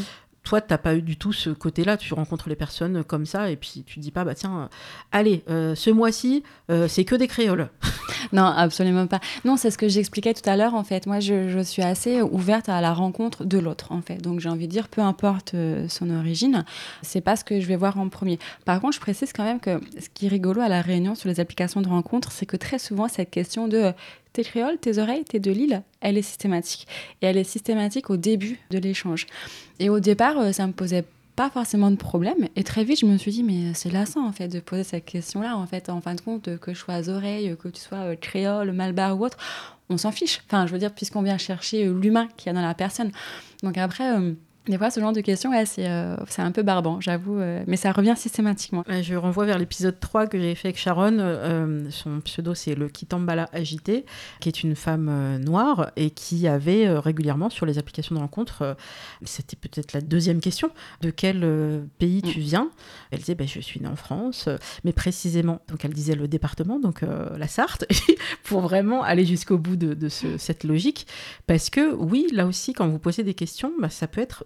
[0.49, 1.95] toi, tu n'as pas eu du tout ce côté-là.
[1.95, 4.67] Tu rencontres les personnes comme ça et puis tu dis pas, bah tiens, euh,
[5.11, 6.41] allez, euh, ce mois-ci,
[6.71, 7.69] euh, c'est que des créoles.
[8.33, 9.19] non, absolument pas.
[9.45, 11.05] Non, c'est ce que j'expliquais tout à l'heure, en fait.
[11.05, 14.17] Moi, je, suis assez ouverte à la rencontre de l'autre, en fait.
[14.17, 15.53] Donc, j'ai envie de dire, peu importe
[15.87, 16.65] son origine,
[17.03, 18.39] c'est pas ce que je vais voir en premier.
[18.65, 21.29] Par contre, je précise quand même que ce qui est rigolo à La Réunion sur
[21.29, 23.93] les applications de rencontre, c'est que très souvent, cette question de
[24.33, 26.87] tes créoles, tes oreilles, t'es de Lille, elle est systématique.
[27.21, 29.27] Et elle est systématique au début de l'échange.
[29.79, 31.05] Et au départ, euh, ça me posait
[31.35, 32.47] pas forcément de problème.
[32.55, 35.05] Et très vite, je me suis dit, mais c'est lassant, en fait, de poser cette
[35.05, 35.57] question-là.
[35.57, 38.71] En fait, en fin de compte, que je sois oreilles, que tu sois euh, créole,
[38.71, 39.37] malbar ou autre,
[39.89, 40.41] on s'en fiche.
[40.47, 43.11] Enfin, je veux dire, puisqu'on vient chercher euh, l'humain qu'il y a dans la personne.
[43.63, 44.09] Donc après,
[44.67, 47.91] Des fois, ce genre de questions, euh, c'est un peu barbant, j'avoue, euh, mais ça
[47.91, 48.83] revient systématiquement.
[48.87, 51.17] Je renvoie vers l'épisode 3 que j'ai fait avec Sharon.
[51.19, 54.05] Euh, son pseudo, c'est le Kitambala Agité,
[54.39, 58.77] qui est une femme noire et qui avait régulièrement sur les applications de rencontre,
[59.23, 60.69] c'était peut-être la deuxième question,
[61.01, 62.43] de quel pays tu mm.
[62.43, 62.69] viens?
[63.09, 64.49] Elle disait, ben, je suis née en France,
[64.83, 67.85] mais précisément, donc elle disait le département, donc la Sarthe,
[68.43, 71.07] pour vraiment aller jusqu'au bout de, cette logique.
[71.47, 74.45] Parce que oui, là aussi, quand vous posez des questions, bah, ça peut être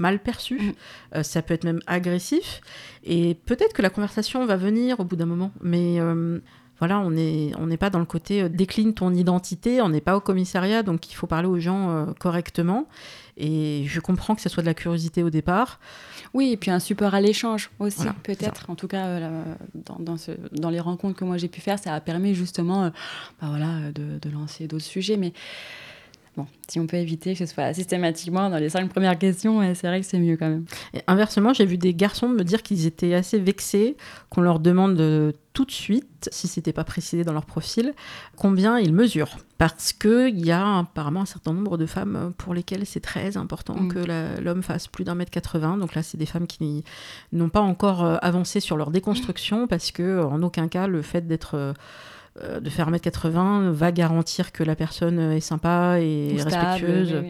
[0.00, 0.72] mal perçu, mm.
[1.16, 2.60] euh, ça peut être même agressif,
[3.04, 6.40] et peut-être que la conversation va venir au bout d'un moment, mais euh,
[6.78, 10.16] voilà, on n'est on pas dans le côté euh, décline ton identité, on n'est pas
[10.16, 12.88] au commissariat, donc il faut parler aux gens correctement,
[13.36, 15.78] et je comprends que ce soit de la curiosité au départ.
[16.32, 18.70] Oui, et puis un support à l'échange aussi, peut-être.
[18.70, 19.20] En tout cas,
[19.74, 22.90] dans, dans, ce, dans, les rencontres que moi j'ai pu faire, ça a permis justement
[23.40, 25.16] bah voilà, de, de lancer d'autres sujets.
[25.16, 25.32] Mais
[26.40, 29.86] Bon, si on peut éviter que ce soit systématiquement dans les cinq premières questions, c'est
[29.86, 30.64] vrai que c'est mieux quand même.
[30.94, 33.96] Et inversement, j'ai vu des garçons me dire qu'ils étaient assez vexés
[34.30, 37.92] qu'on leur demande tout de suite, si c'était pas précisé dans leur profil,
[38.36, 39.36] combien ils mesurent.
[39.58, 43.74] Parce qu'il y a apparemment un certain nombre de femmes pour lesquelles c'est très important
[43.74, 43.88] mm.
[43.92, 45.76] que l'homme fasse plus d'un mètre 80.
[45.76, 46.84] Donc là, c'est des femmes qui
[47.32, 51.26] n'ont pas encore euh, avancé sur leur déconstruction parce que en aucun cas le fait
[51.26, 51.74] d'être
[52.38, 57.24] euh, de faire 1m80 va garantir que la personne est sympa et respectueuse.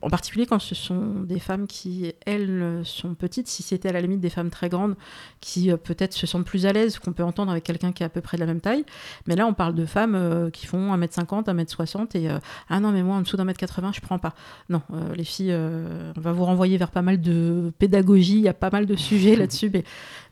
[0.00, 3.48] En particulier quand ce sont des femmes qui, elles, sont petites.
[3.48, 4.94] Si c'était à la limite des femmes très grandes
[5.40, 8.06] qui euh, peut-être se sentent plus à l'aise, qu'on peut entendre avec quelqu'un qui est
[8.06, 8.84] à peu près de la même taille.
[9.26, 12.28] Mais là, on parle de femmes euh, qui font 1m50, 1m60 et
[12.68, 14.34] ah non, mais moi en dessous d'un mètre 80, je prends pas.
[14.68, 14.82] Non,
[15.16, 18.70] les filles, on va vous renvoyer vers pas mal de pédagogie, il y a pas
[18.70, 19.70] mal de sujets là-dessus.
[19.72, 19.82] Mais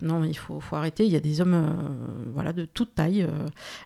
[0.00, 1.04] non, il faut, faut, arrêter.
[1.06, 1.74] Il y a des hommes
[2.32, 3.26] voilà, de toute taille.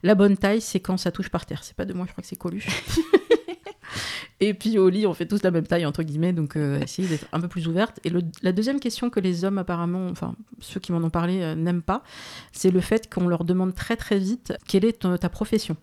[0.03, 1.62] la bonne taille, c'est quand ça touche par terre.
[1.62, 2.66] C'est pas de moi, je crois que c'est Coluche.
[4.41, 7.07] et puis au lit, on fait tous la même taille, entre guillemets, donc euh, essayer
[7.07, 8.01] d'être un peu plus ouverte.
[8.05, 8.11] Et
[8.43, 11.83] la deuxième question que les hommes, apparemment, enfin, ceux qui m'en ont parlé, euh, n'aiment
[11.83, 12.03] pas,
[12.53, 15.77] c'est le fait qu'on leur demande très très vite quelle est ta, profession?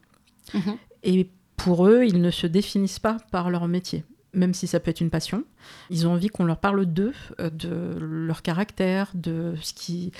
[0.53, 0.75] Mhm.
[1.03, 4.91] Et pour eux, ils ne se définissent pas par leur métier même si ça peut
[4.91, 5.43] être une passion.
[5.89, 10.11] Ils ont envie qu'on leur parle d'eux, euh, de leur caractère, de ce qui,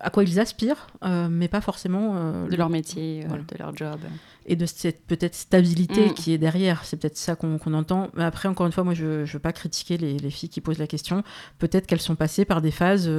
[0.00, 3.76] à quoi ils aspirent, euh, mais pas forcément euh, de leur métier, euh, de leur
[3.76, 3.98] job.
[4.46, 6.14] Et de cette peut-être stabilité mm.
[6.14, 6.84] qui est derrière.
[6.84, 8.10] C'est peut-être ça qu'on entend.
[8.14, 10.60] Mais après, encore une fois, moi, je ne veux pas critiquer les, les, filles qui
[10.60, 11.22] posent la question.
[11.58, 13.10] Peut-être qu'elles sont passées par des phases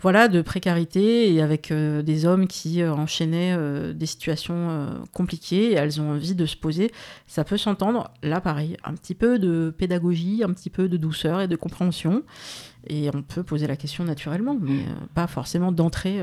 [0.00, 3.56] voilà, de précarité et avec des hommes qui enchaînaient
[3.94, 6.92] des situations compliquées et elles ont envie de se poser.
[7.26, 8.10] Ça peut s'entendre.
[8.22, 12.22] Là, pareil, un petit peu de pédagogie, un petit peu de douceur et de compréhension.
[12.88, 16.20] Et on peut poser la question naturellement, mais pas forcément d'entrer.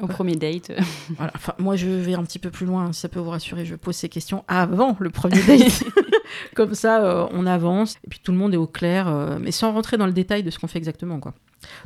[0.00, 0.72] Au premier date.
[1.16, 1.32] voilà.
[1.36, 3.64] enfin, moi, je vais un petit peu plus loin, ça peut vous rassurer.
[3.64, 5.84] Je pose ces questions avant le premier date.
[6.54, 9.96] Comme ça, on avance et puis tout le monde est au clair, mais sans rentrer
[9.96, 11.20] dans le détail de ce qu'on fait exactement.
[11.20, 11.34] Quoi.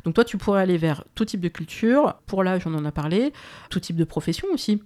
[0.03, 2.15] Donc toi, tu pourrais aller vers tout type de culture.
[2.25, 3.33] Pour l'âge, on en a parlé.
[3.69, 4.81] Tout type de profession aussi.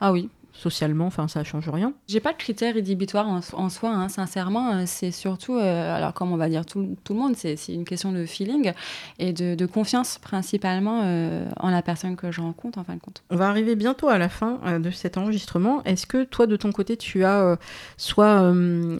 [0.00, 1.92] Ah oui, socialement, enfin ça change rien.
[2.08, 4.72] J'ai pas de critères rédhibitoires en, soi, hein, sincèrement.
[4.72, 7.84] Euh, c'est surtout, euh, alors comme on va dire tout, tout le monde, c'est une
[7.84, 8.72] question de feeling
[9.18, 13.24] et de, confiance principalement euh, en la personne que je rencontre en fin de compte.
[13.30, 15.82] On va arriver bientôt à la fin de cet enregistrement.
[15.84, 17.58] Est-ce que toi de ton côté tu as
[17.96, 18.38] soit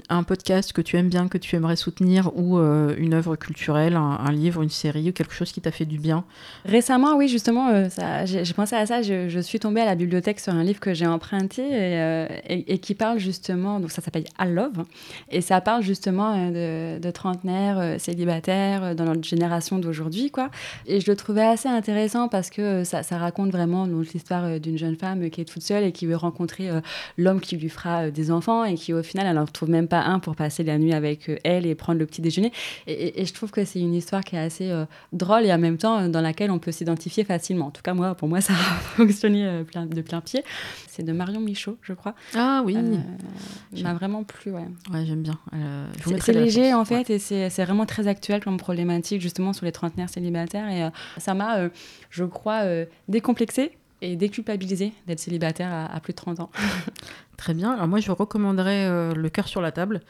[0.08, 4.32] un podcast que tu aimes bien, que tu aimerais soutenir ou une œuvre culturelle, un,
[4.32, 6.24] livre, une série ou quelque chose qui t'a fait du bien?
[6.64, 7.88] Récemment, oui, justement,
[8.24, 9.02] j'ai pensé à ça.
[9.02, 12.78] Je, je suis tombée à la bibliothèque sur un livre que j'ai emprunté euh, et,
[12.78, 14.84] qui parle justement, donc ça s'appelle I Love,
[15.30, 20.50] et ça parle justement euh, de, de trentenaires euh, célibataires dans notre génération d'aujourd'hui, quoi.
[20.86, 25.30] Et je le trouvais assez intéressant parce que ça, raconte vraiment l'histoire d'une jeune femme
[25.30, 26.68] qui est toute seule et qui veut rencontrer
[27.16, 30.02] l'homme qui lui fera des enfants et qui au final, elle n'en trouve même pas
[30.02, 32.52] un pour passer la nuit avec elle et prendre le petit déjeuner.
[32.86, 34.70] Et, je trouve que c'est une histoire qui est assez
[35.12, 37.66] drôle et en même temps dans laquelle on peut s'identifier facilement.
[37.66, 38.56] En tout cas, moi, pour moi, ça a
[38.96, 40.44] fonctionné de plein pied.
[40.88, 42.14] C'est de Marion Michaud, je crois.
[42.34, 42.76] Ah oui.
[42.76, 44.66] Euh, m'a vraiment plu, ouais.
[44.92, 45.38] Ouais, j'aime bien.
[45.54, 45.86] Euh,
[46.20, 50.08] c'est léger en fait et c'est vraiment très actuel comme problématique justement sur les trentenaires
[50.10, 51.68] célibataires et euh, ça m'a,
[52.10, 52.62] je crois,
[53.08, 53.72] décomplexé
[54.02, 56.50] et déculpabilisé d'être célibataire à, plus de 30 ans.
[57.36, 57.72] Très bien.
[57.72, 60.00] Alors moi, je recommanderais Le cœur sur la table,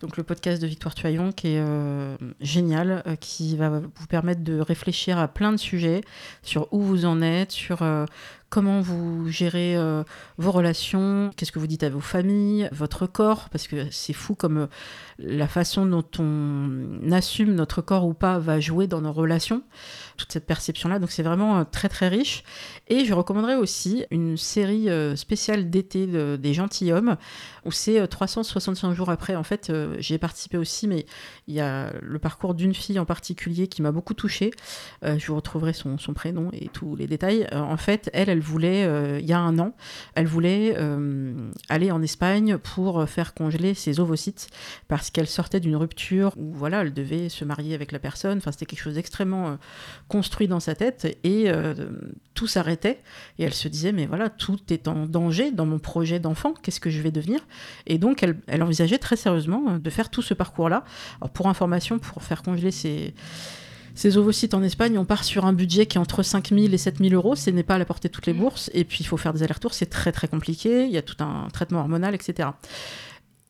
[0.00, 1.64] donc le podcast de Victoire Tuaillon, qui est
[2.40, 6.02] génial, qui va vous permettre de réfléchir à plein de sujets
[6.42, 7.82] sur où vous en êtes, sur
[8.54, 10.04] comment vous gérez euh,
[10.38, 14.36] vos relations, qu'est-ce que vous dites à vos familles, votre corps, parce que c'est fou
[14.36, 14.66] comme euh,
[15.18, 19.64] la façon dont on assume notre corps ou pas va jouer dans nos relations,
[20.16, 21.00] toute cette perception-là.
[21.00, 22.44] Donc c'est vraiment euh, très très riche.
[22.86, 27.16] Et je recommanderais aussi une série spéciale d'été des gens gentilhomme,
[27.64, 29.36] où c'est 365 jours après.
[29.36, 31.06] En fait, j'y ai participé aussi, mais
[31.46, 34.50] il y a le parcours d'une fille en particulier qui m'a beaucoup touchée.
[35.02, 37.46] je vous retrouverai son, son, prénom et tous les détails.
[37.52, 39.74] en fait, elle, elle voulait, il y a un an,
[40.14, 40.76] elle voulait
[41.68, 44.48] aller en Espagne pour faire congeler ses ovocytes
[44.88, 48.38] parce qu'elle sortait d'une rupture où voilà, elle devait se marier avec la personne.
[48.38, 49.56] Enfin, c'était quelque chose d'extrêmement euh,
[50.08, 51.74] construit dans sa tête et euh,
[52.34, 53.00] tout s'arrêtait.
[53.38, 56.54] Et elle se disait, mais voilà, tout est en danger dans mon projet d'enfant.
[56.64, 57.46] Qu'est-ce que je vais devenir
[57.86, 60.82] Et donc, elle, elle, envisageait très sérieusement euh, de faire tout ce parcours-là.
[61.20, 63.14] Alors, pour information, pour faire congeler ses
[63.94, 66.78] ces ovocytes en Espagne, on part sur un budget qui est entre 5 000 et
[66.78, 67.36] 7 000 euros.
[67.36, 68.70] Ce n'est pas à la portée de toutes les bourses.
[68.74, 69.72] Et puis, il faut faire des allers-retours.
[69.72, 70.86] C'est très, très compliqué.
[70.86, 72.48] Il y a tout un traitement hormonal, etc.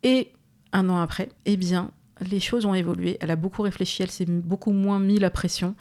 [0.02, 0.32] Et
[0.72, 1.90] un an après, eh bien,
[2.20, 3.16] les choses ont évolué.
[3.20, 4.02] Elle a beaucoup réfléchi.
[4.02, 5.74] Elle s'est beaucoup moins mis la pression.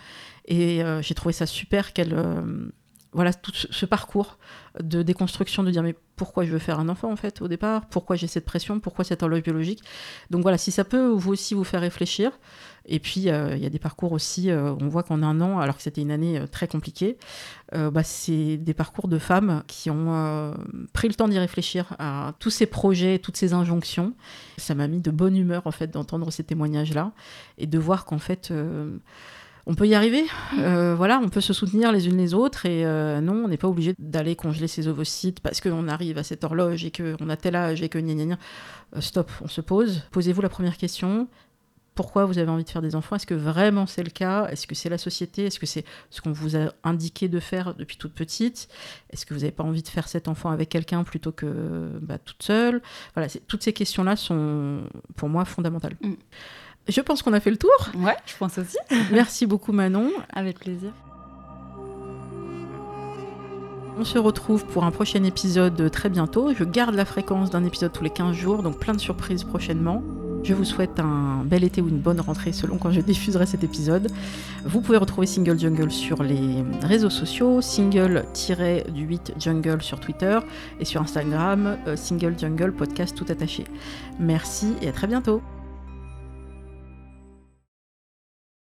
[0.46, 2.14] Et euh, j'ai trouvé ça super qu'elle.
[2.14, 2.70] Euh,
[3.14, 4.38] voilà tout ce parcours
[4.82, 7.88] de déconstruction, de dire mais pourquoi je veux faire un enfant en fait au départ,
[7.88, 9.84] pourquoi j'ai cette pression, pourquoi cette horloge biologique?
[10.30, 12.32] Donc voilà, si ça peut vous aussi vous faire réfléchir,
[12.86, 15.59] et puis, euh, il y a des parcours aussi, euh, on voit qu'en un an,
[15.59, 17.18] alors que c'était une année euh, très compliquée,
[17.72, 20.53] bah, c'est des parcours de femmes qui ont
[20.93, 24.14] pris le temps d'y réfléchir à tous ces projets, toutes ces injonctions.
[24.57, 27.14] Ça m'a mis de bonne humeur, en fait, d'entendre ces témoignages-là
[27.57, 28.53] et de voir qu'en fait
[29.66, 30.26] on peut y arriver.
[30.55, 32.84] voilà, on peut se soutenir les unes les autres et
[33.22, 36.86] non, on n'est pas obligé d'aller congeler ses ovocytes parce qu'on arrive à cette horloge
[36.86, 39.01] et qu'on a tel âge et que gna gna gna.
[39.01, 40.03] stop, on se pose.
[40.11, 41.28] Posez-vous la première question
[41.95, 43.16] pourquoi vous avez envie de faire des enfants?
[43.16, 44.47] Est-ce que vraiment c'est le cas?
[44.47, 45.45] Est-ce que c'est la société?
[45.45, 48.68] Est-ce que c'est ce qu'on vous a indiqué de faire depuis toute petite?
[49.11, 52.18] Est-ce que vous n'avez pas envie de faire cet enfant avec quelqu'un plutôt que bah,
[52.18, 52.82] toute seule?
[53.16, 54.82] Voilà, toutes ces questions-là sont
[55.16, 55.95] pour moi fondamentales.
[56.01, 56.14] Mm.
[56.88, 57.92] Je pense qu'on a fait le tour.
[57.96, 58.78] Ouais, je pense aussi.
[59.12, 60.12] Merci beaucoup Manon.
[60.32, 60.92] Avec plaisir.
[63.98, 66.52] On se retrouve pour un prochain épisode très bientôt.
[66.54, 70.02] Je garde la fréquence d'un épisode tous les 15 jours, donc plein de surprises prochainement.
[70.44, 73.64] Je vous souhaite un bel été ou une bonne rentrée selon quand je diffuserai cet
[73.64, 74.12] épisode.
[74.66, 80.38] Vous pouvez retrouver Single Jungle sur les réseaux sociaux, single-du8 jungle sur Twitter
[80.82, 83.64] et sur Instagram, euh, Single Jungle podcast tout attaché.
[84.20, 85.42] Merci et à très bientôt.